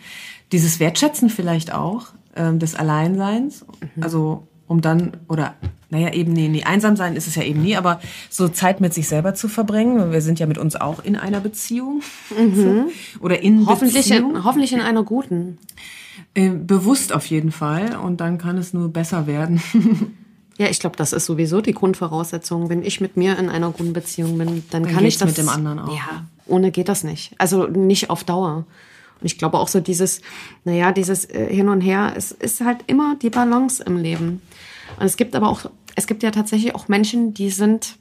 Dieses 0.51 0.79
Wertschätzen 0.79 1.29
vielleicht 1.29 1.73
auch 1.73 2.07
ähm, 2.35 2.59
des 2.59 2.75
Alleinseins. 2.75 3.65
Mhm. 3.95 4.03
Also 4.03 4.47
um 4.67 4.81
dann, 4.81 5.17
oder 5.27 5.55
naja, 5.89 6.13
eben, 6.13 6.33
nee, 6.33 6.47
nee, 6.47 6.63
einsam 6.63 6.95
sein 6.95 7.15
ist 7.15 7.27
es 7.27 7.35
ja 7.35 7.43
eben 7.43 7.61
nie, 7.61 7.77
aber 7.77 7.99
so 8.29 8.49
Zeit 8.49 8.81
mit 8.81 8.93
sich 8.93 9.07
selber 9.07 9.35
zu 9.35 9.47
verbringen. 9.47 10.11
Wir 10.11 10.21
sind 10.21 10.39
ja 10.39 10.47
mit 10.47 10.57
uns 10.57 10.75
auch 10.75 11.03
in 11.03 11.15
einer 11.15 11.39
Beziehung. 11.39 12.01
Mhm. 12.37 12.87
Oder 13.21 13.41
in 13.41 13.65
hoffentlich 13.67 14.09
Beziehung. 14.09 14.35
In, 14.35 14.43
hoffentlich 14.43 14.73
in 14.73 14.81
einer 14.81 15.03
guten. 15.03 15.57
Äh, 16.33 16.49
bewusst 16.49 17.13
auf 17.13 17.25
jeden 17.27 17.51
Fall. 17.51 17.95
Und 17.95 18.19
dann 18.19 18.37
kann 18.37 18.57
es 18.57 18.73
nur 18.73 18.89
besser 18.89 19.27
werden. 19.27 19.61
ja, 20.57 20.67
ich 20.67 20.79
glaube, 20.79 20.97
das 20.97 21.13
ist 21.13 21.25
sowieso 21.25 21.61
die 21.61 21.73
Grundvoraussetzung. 21.73 22.69
Wenn 22.69 22.83
ich 22.83 22.99
mit 22.99 23.15
mir 23.15 23.37
in 23.37 23.49
einer 23.49 23.69
guten 23.69 23.93
Beziehung 23.93 24.37
bin, 24.37 24.63
dann, 24.71 24.83
dann 24.83 24.91
kann 24.91 25.05
ich 25.05 25.17
das. 25.17 25.29
mit 25.29 25.37
dem 25.37 25.49
anderen 25.49 25.79
auch. 25.79 25.95
Ja, 25.95 26.25
ohne 26.47 26.71
geht 26.71 26.89
das 26.89 27.03
nicht. 27.03 27.33
Also 27.37 27.67
nicht 27.67 28.09
auf 28.09 28.23
Dauer. 28.23 28.65
Und 29.19 29.25
ich 29.25 29.37
glaube 29.37 29.59
auch 29.59 29.67
so 29.67 29.79
dieses, 29.79 30.21
naja, 30.63 30.91
dieses 30.91 31.25
äh, 31.25 31.47
Hin 31.53 31.69
und 31.69 31.81
Her, 31.81 32.13
es 32.15 32.31
ist 32.31 32.61
halt 32.61 32.79
immer 32.87 33.15
die 33.15 33.29
Balance 33.29 33.83
im 33.83 33.97
Leben. 33.97 34.41
Und 34.99 35.05
es 35.05 35.17
gibt 35.17 35.35
aber 35.35 35.49
auch, 35.49 35.69
es 35.95 36.07
gibt 36.07 36.23
ja 36.23 36.31
tatsächlich 36.31 36.75
auch 36.75 36.87
Menschen, 36.87 37.33
die 37.33 37.49
sind, 37.49 37.97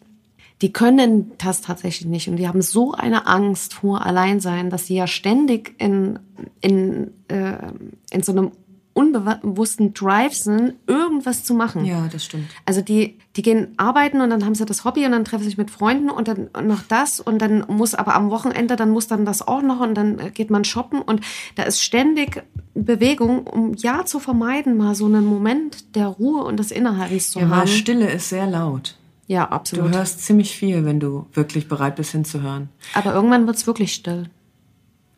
die 0.62 0.72
können 0.72 1.32
das 1.38 1.60
tatsächlich 1.60 2.08
nicht 2.08 2.28
und 2.28 2.36
die 2.36 2.48
haben 2.48 2.62
so 2.62 2.92
eine 2.92 3.26
Angst 3.26 3.74
vor 3.74 4.04
Alleinsein, 4.04 4.70
dass 4.70 4.86
sie 4.86 4.96
ja 4.96 5.06
ständig 5.06 5.74
in, 5.78 6.18
in, 6.60 7.12
äh, 7.28 7.72
in 8.10 8.22
so 8.22 8.32
einem 8.32 8.52
unbewussten 8.94 9.92
Drive 9.92 10.34
sind, 10.34 10.74
irgendwas 10.86 11.44
zu 11.44 11.52
machen. 11.54 11.84
Ja, 11.84 12.08
das 12.10 12.24
stimmt. 12.24 12.46
Also 12.64 12.80
die, 12.80 13.18
die 13.36 13.42
gehen 13.42 13.74
arbeiten 13.76 14.20
und 14.20 14.30
dann 14.30 14.44
haben 14.44 14.54
sie 14.54 14.64
das 14.64 14.84
Hobby 14.84 15.04
und 15.04 15.12
dann 15.12 15.24
treffen 15.24 15.42
sie 15.42 15.50
sich 15.50 15.58
mit 15.58 15.70
Freunden 15.70 16.08
und 16.10 16.28
dann 16.28 16.48
noch 16.62 16.82
das 16.82 17.20
und 17.20 17.40
dann 17.40 17.64
muss 17.68 17.94
aber 17.94 18.14
am 18.14 18.30
Wochenende, 18.30 18.76
dann 18.76 18.90
muss 18.90 19.08
dann 19.08 19.26
das 19.26 19.46
auch 19.46 19.62
noch 19.62 19.80
und 19.80 19.94
dann 19.94 20.32
geht 20.32 20.50
man 20.50 20.64
shoppen 20.64 21.02
und 21.02 21.20
da 21.56 21.64
ist 21.64 21.82
ständig 21.82 22.44
Bewegung, 22.74 23.46
um 23.46 23.74
ja 23.74 24.04
zu 24.04 24.20
vermeiden, 24.20 24.76
mal 24.76 24.94
so 24.94 25.06
einen 25.06 25.26
Moment 25.26 25.96
der 25.96 26.06
Ruhe 26.06 26.44
und 26.44 26.58
des 26.58 26.70
Innehaltens 26.70 27.30
zu 27.30 27.40
ja, 27.40 27.48
haben. 27.48 27.60
Ja, 27.60 27.66
Stille 27.66 28.10
ist 28.10 28.28
sehr 28.28 28.46
laut. 28.46 28.96
Ja, 29.26 29.48
absolut. 29.48 29.92
Du 29.92 29.96
hörst 29.96 30.24
ziemlich 30.24 30.56
viel, 30.56 30.84
wenn 30.84 31.00
du 31.00 31.26
wirklich 31.32 31.68
bereit 31.68 31.96
bist 31.96 32.12
hinzuhören. 32.12 32.68
Aber 32.92 33.14
irgendwann 33.14 33.46
wird's 33.46 33.66
wirklich 33.66 33.94
still. 33.94 34.28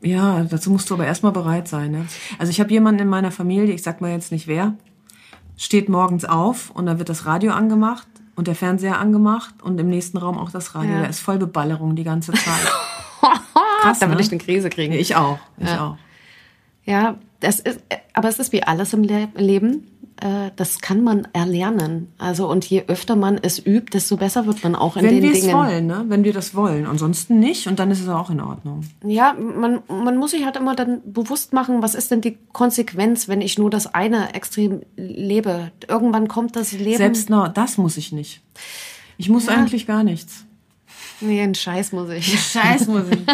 Ja, 0.03 0.45
dazu 0.45 0.71
musst 0.71 0.91
du 0.91 0.95
aber 0.95 1.07
erstmal 1.07 1.33
bereit 1.33 1.69
sein. 1.69 1.91
Ne? 1.91 2.07
Also 2.39 2.51
ich 2.51 2.61
habe 2.61 2.71
jemanden 2.71 3.01
in 3.01 3.09
meiner 3.09 3.31
Familie, 3.31 3.75
ich 3.75 3.83
sag 3.83 4.01
mal 4.01 4.11
jetzt 4.11 4.31
nicht 4.31 4.47
wer, 4.47 4.75
steht 5.57 5.89
morgens 5.89 6.25
auf 6.25 6.71
und 6.71 6.87
dann 6.87 6.99
wird 6.99 7.09
das 7.09 7.27
Radio 7.27 7.53
angemacht 7.53 8.07
und 8.35 8.47
der 8.47 8.55
Fernseher 8.55 8.99
angemacht 8.99 9.63
und 9.63 9.81
im 9.81 9.89
nächsten 9.89 10.19
Raum 10.19 10.39
auch 10.39 10.51
das 10.51 10.75
Radio. 10.75 10.91
Ja. 10.91 11.03
Da 11.03 11.07
ist 11.07 11.21
voll 11.21 11.39
Beballerung 11.39 11.97
die 11.97 12.05
ganze 12.05 12.33
Zeit. 12.33 12.73
Krass, 13.81 13.99
da 13.99 14.07
würde 14.07 14.17
ne? 14.17 14.23
ich 14.23 14.31
eine 14.31 14.41
Krise 14.41 14.71
kriegen. 14.71 14.93
Ich 14.93 15.17
auch, 15.17 15.39
ich 15.59 15.69
ja. 15.69 15.87
auch. 15.87 15.97
Ja, 16.85 17.19
das 17.41 17.61
ist, 17.61 17.81
aber 18.13 18.29
es 18.29 18.39
ist 18.39 18.53
wie 18.53 18.63
alles 18.63 18.93
im 18.93 19.03
Le 19.03 19.29
Leben 19.35 19.89
äh, 20.21 20.51
das 20.57 20.81
kann 20.81 21.03
man 21.03 21.29
erlernen. 21.33 22.13
Also 22.19 22.49
und 22.49 22.65
je 22.65 22.85
öfter 22.87 23.17
man 23.17 23.39
es 23.41 23.59
übt, 23.65 23.91
desto 23.93 24.17
besser 24.17 24.47
wird 24.47 24.63
man 24.65 24.75
auch 24.75 24.97
in 24.97 25.05
Wenn 25.05 25.21
den 25.21 25.23
Dingen. 25.23 25.35
Wenn 25.35 25.43
wir 25.43 25.49
es 25.49 25.55
wollen, 25.55 25.87
ne? 25.87 26.05
Wenn 26.09 26.25
wir 26.25 26.33
das 26.33 26.55
wollen. 26.55 26.87
Ansonsten 26.87 27.39
nicht 27.39 27.67
und 27.67 27.79
dann 27.79 27.91
ist 27.91 28.01
es 28.01 28.09
auch 28.09 28.31
in 28.31 28.41
Ordnung. 28.41 28.83
Ja, 29.05 29.35
man, 29.35 29.83
man 29.89 30.17
muss 30.17 30.31
sich 30.31 30.45
halt 30.45 30.57
immer 30.57 30.75
dann 30.75 31.01
bewusst 31.05 31.53
machen, 31.53 31.83
was 31.83 31.95
ist 31.95 32.11
denn 32.11 32.21
die 32.21 32.39
Konsequenz, 32.53 33.29
wenn 33.29 33.41
ich 33.41 33.59
nur 33.59 33.71
das 33.71 33.95
eine 33.95 34.35
extrem 34.35 34.83
lebe. 34.97 35.71
Irgendwann 35.87 36.29
kommt 36.29 36.57
das 36.57 36.73
Leben. 36.73 36.97
Selbst 36.97 37.29
noch, 37.29 37.49
das 37.49 37.77
muss 37.77 37.97
ich 37.97 38.13
nicht. 38.13 38.43
Ich 39.19 39.29
muss 39.29 39.47
ja. 39.47 39.53
eigentlich 39.53 39.87
gar 39.87 40.03
nichts. 40.03 40.45
Nee, 41.21 41.41
einen 41.41 41.55
Scheiß 41.55 41.93
muss 41.93 42.11
ich. 42.11 42.29
Einen 42.29 42.39
Scheiß 42.39 42.87
muss 42.89 43.05
ich. 43.11 43.19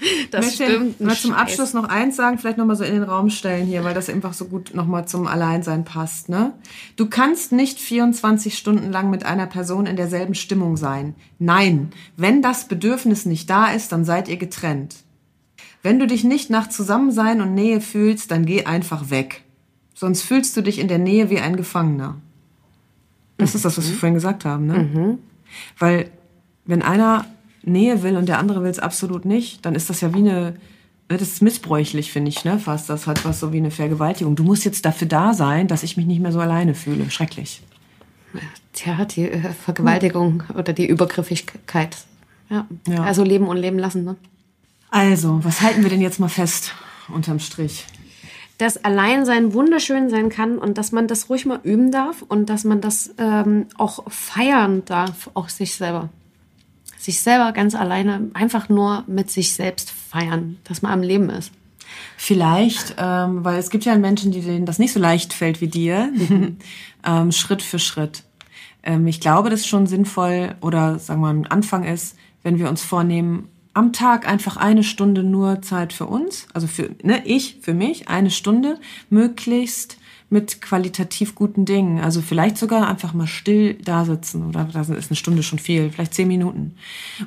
das 0.30 0.54
ich 0.54 0.58
möchte 0.58 0.74
stimmt. 0.74 1.00
Mal 1.00 1.16
zum 1.16 1.32
Abschluss 1.32 1.74
noch 1.74 1.84
eins 1.84 2.16
sagen, 2.16 2.38
vielleicht 2.38 2.58
nochmal 2.58 2.76
so 2.76 2.84
in 2.84 2.94
den 2.94 3.02
Raum 3.02 3.30
stellen 3.30 3.66
hier, 3.66 3.84
weil 3.84 3.94
das 3.94 4.08
einfach 4.08 4.32
so 4.32 4.46
gut 4.46 4.74
nochmal 4.74 5.06
zum 5.06 5.26
Alleinsein 5.26 5.84
passt. 5.84 6.28
Ne? 6.28 6.52
Du 6.96 7.06
kannst 7.06 7.52
nicht 7.52 7.78
24 7.78 8.56
Stunden 8.56 8.90
lang 8.90 9.10
mit 9.10 9.24
einer 9.24 9.46
Person 9.46 9.86
in 9.86 9.96
derselben 9.96 10.34
Stimmung 10.34 10.76
sein. 10.76 11.14
Nein, 11.38 11.90
wenn 12.16 12.42
das 12.42 12.68
Bedürfnis 12.68 13.26
nicht 13.26 13.48
da 13.50 13.70
ist, 13.72 13.92
dann 13.92 14.04
seid 14.04 14.28
ihr 14.28 14.36
getrennt. 14.36 14.96
Wenn 15.82 15.98
du 15.98 16.06
dich 16.06 16.24
nicht 16.24 16.50
nach 16.50 16.68
Zusammensein 16.68 17.40
und 17.40 17.54
Nähe 17.54 17.80
fühlst, 17.80 18.30
dann 18.30 18.44
geh 18.44 18.64
einfach 18.64 19.10
weg. 19.10 19.44
Sonst 19.94 20.22
fühlst 20.22 20.56
du 20.56 20.62
dich 20.62 20.78
in 20.78 20.88
der 20.88 20.98
Nähe 20.98 21.30
wie 21.30 21.40
ein 21.40 21.56
Gefangener. 21.56 22.16
Das 23.38 23.52
mhm. 23.52 23.56
ist 23.56 23.64
das, 23.64 23.78
was 23.78 23.88
wir 23.88 23.96
vorhin 23.96 24.14
gesagt 24.14 24.44
haben. 24.44 24.66
Ne? 24.66 24.78
Mhm. 24.78 25.18
Weil 25.78 26.10
wenn 26.64 26.82
einer 26.82 27.26
Nähe 27.62 28.02
will 28.02 28.16
und 28.16 28.28
der 28.28 28.38
andere 28.38 28.62
will 28.62 28.70
es 28.70 28.78
absolut 28.78 29.24
nicht, 29.24 29.64
dann 29.64 29.74
ist 29.74 29.90
das 29.90 30.00
ja 30.00 30.14
wie 30.14 30.18
eine, 30.18 30.56
das 31.08 31.22
ist 31.22 31.42
missbräuchlich, 31.42 32.12
finde 32.12 32.30
ich, 32.30 32.44
ne? 32.44 32.58
Fast. 32.58 32.88
Das 32.88 33.06
hat 33.06 33.24
was 33.24 33.40
so 33.40 33.52
wie 33.52 33.58
eine 33.58 33.70
Vergewaltigung. 33.70 34.36
Du 34.36 34.44
musst 34.44 34.64
jetzt 34.64 34.84
dafür 34.84 35.08
da 35.08 35.34
sein, 35.34 35.68
dass 35.68 35.82
ich 35.82 35.96
mich 35.96 36.06
nicht 36.06 36.20
mehr 36.20 36.32
so 36.32 36.40
alleine 36.40 36.74
fühle. 36.74 37.10
Schrecklich. 37.10 37.62
Tja, 38.72 39.04
die 39.04 39.28
äh, 39.28 39.52
Vergewaltigung 39.52 40.44
hm. 40.48 40.56
oder 40.56 40.72
die 40.72 40.86
Übergriffigkeit. 40.86 41.96
Ja. 42.48 42.66
ja. 42.86 43.02
Also 43.02 43.24
leben 43.24 43.48
und 43.48 43.56
leben 43.56 43.78
lassen, 43.78 44.04
ne? 44.04 44.16
Also, 44.90 45.40
was 45.44 45.60
halten 45.60 45.82
wir 45.82 45.90
denn 45.90 46.00
jetzt 46.00 46.18
mal 46.18 46.28
fest 46.28 46.74
unterm 47.08 47.38
Strich? 47.38 47.86
dass 48.60 48.84
Alleinsein 48.84 49.54
wunderschön 49.54 50.10
sein 50.10 50.28
kann 50.28 50.58
und 50.58 50.76
dass 50.76 50.92
man 50.92 51.08
das 51.08 51.30
ruhig 51.30 51.46
mal 51.46 51.60
üben 51.62 51.90
darf 51.90 52.20
und 52.20 52.50
dass 52.50 52.64
man 52.64 52.82
das 52.82 53.14
ähm, 53.16 53.66
auch 53.78 54.10
feiern 54.10 54.82
darf, 54.84 55.30
auch 55.32 55.48
sich 55.48 55.74
selber. 55.74 56.10
Sich 57.00 57.20
selber 57.20 57.52
ganz 57.52 57.74
alleine 57.74 58.30
einfach 58.34 58.68
nur 58.68 59.04
mit 59.06 59.30
sich 59.30 59.54
selbst 59.54 59.90
feiern, 59.90 60.58
dass 60.64 60.82
man 60.82 60.92
am 60.92 61.02
Leben 61.02 61.30
ist. 61.30 61.50
Vielleicht, 62.18 62.96
ähm, 62.98 63.42
weil 63.42 63.58
es 63.58 63.70
gibt 63.70 63.86
ja 63.86 63.96
Menschen, 63.96 64.32
die 64.32 64.42
denen 64.42 64.66
das 64.66 64.78
nicht 64.78 64.92
so 64.92 65.00
leicht 65.00 65.32
fällt 65.32 65.62
wie 65.62 65.68
dir, 65.68 66.12
ähm, 67.06 67.32
Schritt 67.32 67.62
für 67.62 67.78
Schritt. 67.78 68.24
Ähm, 68.82 69.06
ich 69.06 69.18
glaube, 69.20 69.48
das 69.48 69.60
ist 69.60 69.68
schon 69.68 69.86
sinnvoll 69.86 70.56
oder 70.60 70.98
sagen 70.98 71.22
wir 71.22 71.32
mal, 71.32 71.40
ein 71.40 71.46
Anfang 71.46 71.84
ist, 71.84 72.16
wenn 72.42 72.58
wir 72.58 72.68
uns 72.68 72.82
vornehmen, 72.82 73.48
am 73.72 73.94
Tag 73.94 74.28
einfach 74.28 74.58
eine 74.58 74.84
Stunde 74.84 75.22
nur 75.22 75.62
Zeit 75.62 75.94
für 75.94 76.06
uns, 76.06 76.48
also 76.52 76.66
für 76.66 76.90
ne, 77.02 77.22
ich, 77.24 77.58
für 77.62 77.72
mich, 77.72 78.08
eine 78.08 78.30
Stunde, 78.30 78.78
möglichst 79.08 79.96
mit 80.30 80.62
qualitativ 80.62 81.34
guten 81.34 81.64
Dingen. 81.64 82.00
Also 82.00 82.22
vielleicht 82.22 82.56
sogar 82.56 82.88
einfach 82.88 83.12
mal 83.12 83.26
still 83.26 83.74
da 83.74 84.04
sitzen 84.04 84.46
oder 84.46 84.64
da 84.72 84.80
ist 84.80 85.10
eine 85.10 85.16
Stunde 85.16 85.42
schon 85.42 85.58
viel, 85.58 85.90
vielleicht 85.90 86.14
zehn 86.14 86.28
Minuten. 86.28 86.76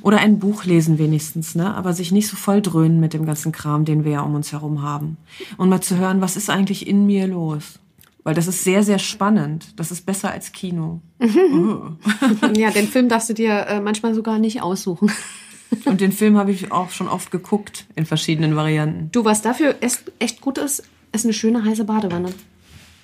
Oder 0.01 0.19
ein 0.19 0.39
Buch 0.39 0.63
lesen 0.63 0.97
wenigstens, 0.97 1.53
ne? 1.53 1.75
Aber 1.75 1.93
sich 1.93 2.13
nicht 2.13 2.29
so 2.29 2.37
voll 2.37 2.61
dröhnen 2.61 3.01
mit 3.01 3.13
dem 3.13 3.25
ganzen 3.25 3.51
Kram, 3.51 3.83
den 3.83 4.05
wir 4.05 4.13
ja 4.13 4.21
um 4.21 4.35
uns 4.35 4.53
herum 4.53 4.81
haben. 4.81 5.17
Und 5.57 5.67
mal 5.67 5.81
zu 5.81 5.97
hören, 5.97 6.21
was 6.21 6.37
ist 6.37 6.49
eigentlich 6.49 6.87
in 6.87 7.05
mir 7.05 7.27
los? 7.27 7.79
Weil 8.23 8.35
das 8.35 8.47
ist 8.47 8.63
sehr, 8.63 8.83
sehr 8.83 8.99
spannend. 8.99 9.73
Das 9.75 9.91
ist 9.91 10.05
besser 10.05 10.31
als 10.31 10.53
Kino. 10.53 11.01
ja, 12.55 12.71
den 12.71 12.87
Film 12.87 13.09
darfst 13.09 13.29
du 13.29 13.33
dir 13.33 13.67
äh, 13.67 13.81
manchmal 13.81 14.15
sogar 14.15 14.39
nicht 14.39 14.61
aussuchen. 14.61 15.11
Und 15.85 15.99
den 15.99 16.13
Film 16.13 16.37
habe 16.37 16.51
ich 16.51 16.71
auch 16.71 16.91
schon 16.91 17.09
oft 17.09 17.31
geguckt 17.31 17.85
in 17.95 18.05
verschiedenen 18.05 18.55
Varianten. 18.55 19.09
Du, 19.11 19.25
was 19.25 19.41
dafür 19.41 19.75
echt 20.19 20.39
gut 20.39 20.57
ist, 20.57 20.83
ist 21.11 21.25
eine 21.25 21.33
schöne 21.33 21.65
heiße 21.65 21.83
Badewanne. 21.83 22.29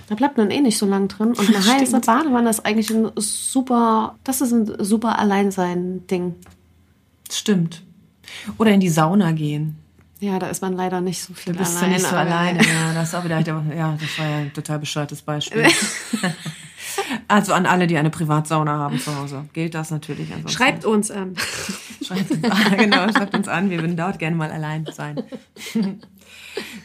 Da 0.10 0.15
bleibt 0.15 0.38
man 0.38 0.50
eh 0.50 0.60
nicht 0.60 0.80
so 0.80 0.88
lang 0.88 1.08
drin. 1.08 1.30
Und 1.30 1.48
eine 1.48 1.63
heiße 1.74 2.00
Badewanne 2.00 2.50
ist 2.50 2.65
eigentlich 2.65 2.89
ein 2.89 3.12
super, 3.15 4.15
das 4.24 4.41
ist 4.41 4.52
ein 4.52 4.84
super 4.84 5.19
Alleinsein-Ding. 5.19 6.36
Stimmt. 7.32 7.84
Oder 8.58 8.72
in 8.72 8.80
die 8.80 8.89
Sauna 8.89 9.32
gehen. 9.34 9.78
Ja, 10.19 10.39
da 10.39 10.48
ist 10.48 10.62
man 10.62 10.74
leider 10.74 11.00
nicht 11.00 11.22
so 11.22 11.34
viel 11.34 11.54
da 11.54 11.60
bist 11.60 11.78
alleine. 11.78 11.93
Du 11.93 12.00
nicht 12.00 12.10
so 12.10 12.15
alleine. 12.15 12.60
Ja, 12.63 12.93
das 12.93 13.10
ist 13.10 13.15
auch 13.15 13.24
wieder, 13.24 13.39
ja, 13.39 13.98
das 14.00 14.19
war 14.19 14.28
ja 14.28 14.38
ein 14.38 14.54
total 14.54 14.80
bescheuertes 14.80 15.22
Beispiel. 15.22 15.67
also 17.28 17.54
an 17.54 17.67
alle, 17.67 17.86
die 17.86 17.98
eine 17.98 18.10
Privatsauna 18.10 18.80
haben 18.80 19.00
zu 19.00 19.15
Hause, 19.15 19.45
gilt 19.54 19.76
das 19.76 19.91
natürlich. 19.91 20.28
Ansonsten. 20.34 20.52
Schreibt 20.52 20.86
uns 20.86 21.12
an. 21.12 21.36
Schreibt 22.04 22.32
uns 22.32 22.43
an, 22.43 22.78
genau, 22.78 23.12
schreibt 23.12 23.36
uns 23.36 23.48
an. 23.48 23.69
Wir 23.69 23.80
würden 23.80 23.95
dort 23.95 24.17
gerne 24.19 24.36
mal 24.36 24.52
allein 24.52 24.86
sein. 24.91 25.24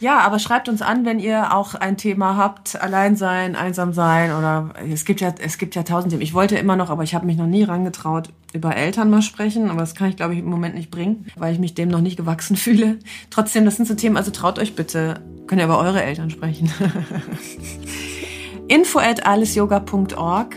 Ja, 0.00 0.18
aber 0.20 0.38
schreibt 0.38 0.68
uns 0.68 0.82
an, 0.82 1.04
wenn 1.04 1.18
ihr 1.18 1.54
auch 1.54 1.74
ein 1.74 1.96
Thema 1.96 2.36
habt, 2.36 2.80
allein 2.80 3.16
sein, 3.16 3.56
einsam 3.56 3.92
sein 3.92 4.32
oder 4.32 4.70
es 4.90 5.04
gibt 5.04 5.20
ja 5.20 5.34
es 5.38 5.58
gibt 5.58 5.74
ja 5.74 5.82
tausend 5.82 6.10
Themen. 6.10 6.22
Ich 6.22 6.34
wollte 6.34 6.56
immer 6.56 6.76
noch, 6.76 6.90
aber 6.90 7.02
ich 7.02 7.14
habe 7.14 7.26
mich 7.26 7.36
noch 7.36 7.46
nie 7.46 7.62
rangetraut, 7.64 8.28
über 8.52 8.76
Eltern 8.76 9.10
mal 9.10 9.22
sprechen, 9.22 9.70
aber 9.70 9.80
das 9.80 9.94
kann 9.94 10.08
ich 10.08 10.16
glaube 10.16 10.34
ich 10.34 10.40
im 10.40 10.46
Moment 10.46 10.74
nicht 10.74 10.90
bringen, 10.90 11.26
weil 11.36 11.52
ich 11.52 11.58
mich 11.58 11.74
dem 11.74 11.88
noch 11.88 12.00
nicht 12.00 12.16
gewachsen 12.16 12.56
fühle. 12.58 12.98
Trotzdem, 13.30 13.64
das 13.64 13.76
sind 13.76 13.86
so 13.86 13.94
Themen, 13.94 14.16
also 14.16 14.30
traut 14.30 14.58
euch 14.58 14.76
bitte, 14.76 15.20
könnt 15.46 15.60
ihr 15.60 15.66
über 15.66 15.78
eure 15.78 16.02
Eltern 16.02 16.30
sprechen. 16.30 16.70
Info 18.68 18.98
at 18.98 19.26
allesyoga.org 19.26 20.56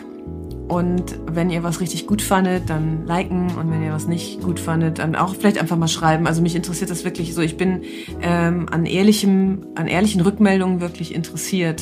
und 0.67 1.17
wenn 1.25 1.49
ihr 1.49 1.63
was 1.63 1.79
richtig 1.79 2.07
gut 2.07 2.21
fandet, 2.21 2.69
dann 2.69 3.05
liken. 3.05 3.55
Und 3.57 3.71
wenn 3.71 3.83
ihr 3.83 3.93
was 3.93 4.07
nicht 4.07 4.41
gut 4.41 4.59
fandet, 4.59 4.99
dann 4.99 5.15
auch 5.15 5.33
vielleicht 5.35 5.59
einfach 5.59 5.77
mal 5.77 5.87
schreiben. 5.87 6.27
Also 6.27 6.41
mich 6.41 6.55
interessiert 6.55 6.89
das 6.89 7.05
wirklich 7.05 7.33
so. 7.33 7.41
Ich 7.41 7.55
bin 7.55 7.83
ähm, 8.21 8.67
an 8.69 8.85
ehrlichem, 8.85 9.67
an 9.75 9.87
ehrlichen 9.87 10.21
Rückmeldungen 10.21 10.81
wirklich 10.81 11.15
interessiert. 11.15 11.81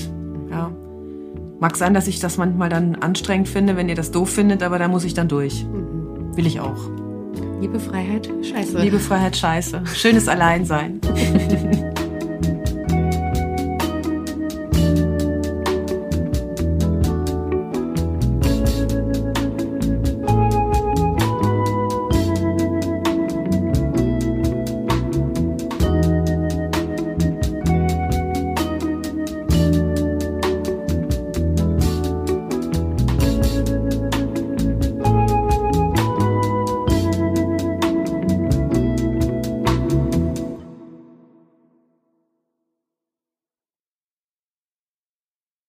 Ja. 0.51 0.71
Mag 1.59 1.77
sein, 1.77 1.93
dass 1.93 2.07
ich 2.07 2.19
das 2.19 2.37
manchmal 2.37 2.69
dann 2.69 2.95
anstrengend 2.95 3.47
finde, 3.47 3.75
wenn 3.75 3.89
ihr 3.89 3.95
das 3.95 4.11
doof 4.11 4.29
findet, 4.29 4.61
aber 4.61 4.77
da 4.77 4.87
muss 4.87 5.03
ich 5.03 5.15
dann 5.15 5.27
durch. 5.27 5.65
Mhm. 5.65 6.37
Will 6.37 6.45
ich 6.45 6.59
auch. 6.59 6.89
Liebe 7.61 7.79
Freiheit, 7.79 8.29
scheiße. 8.43 8.77
Liebe 8.77 8.99
Freiheit, 8.99 9.35
scheiße. 9.35 9.81
Schönes 9.95 10.27
Alleinsein. 10.27 10.99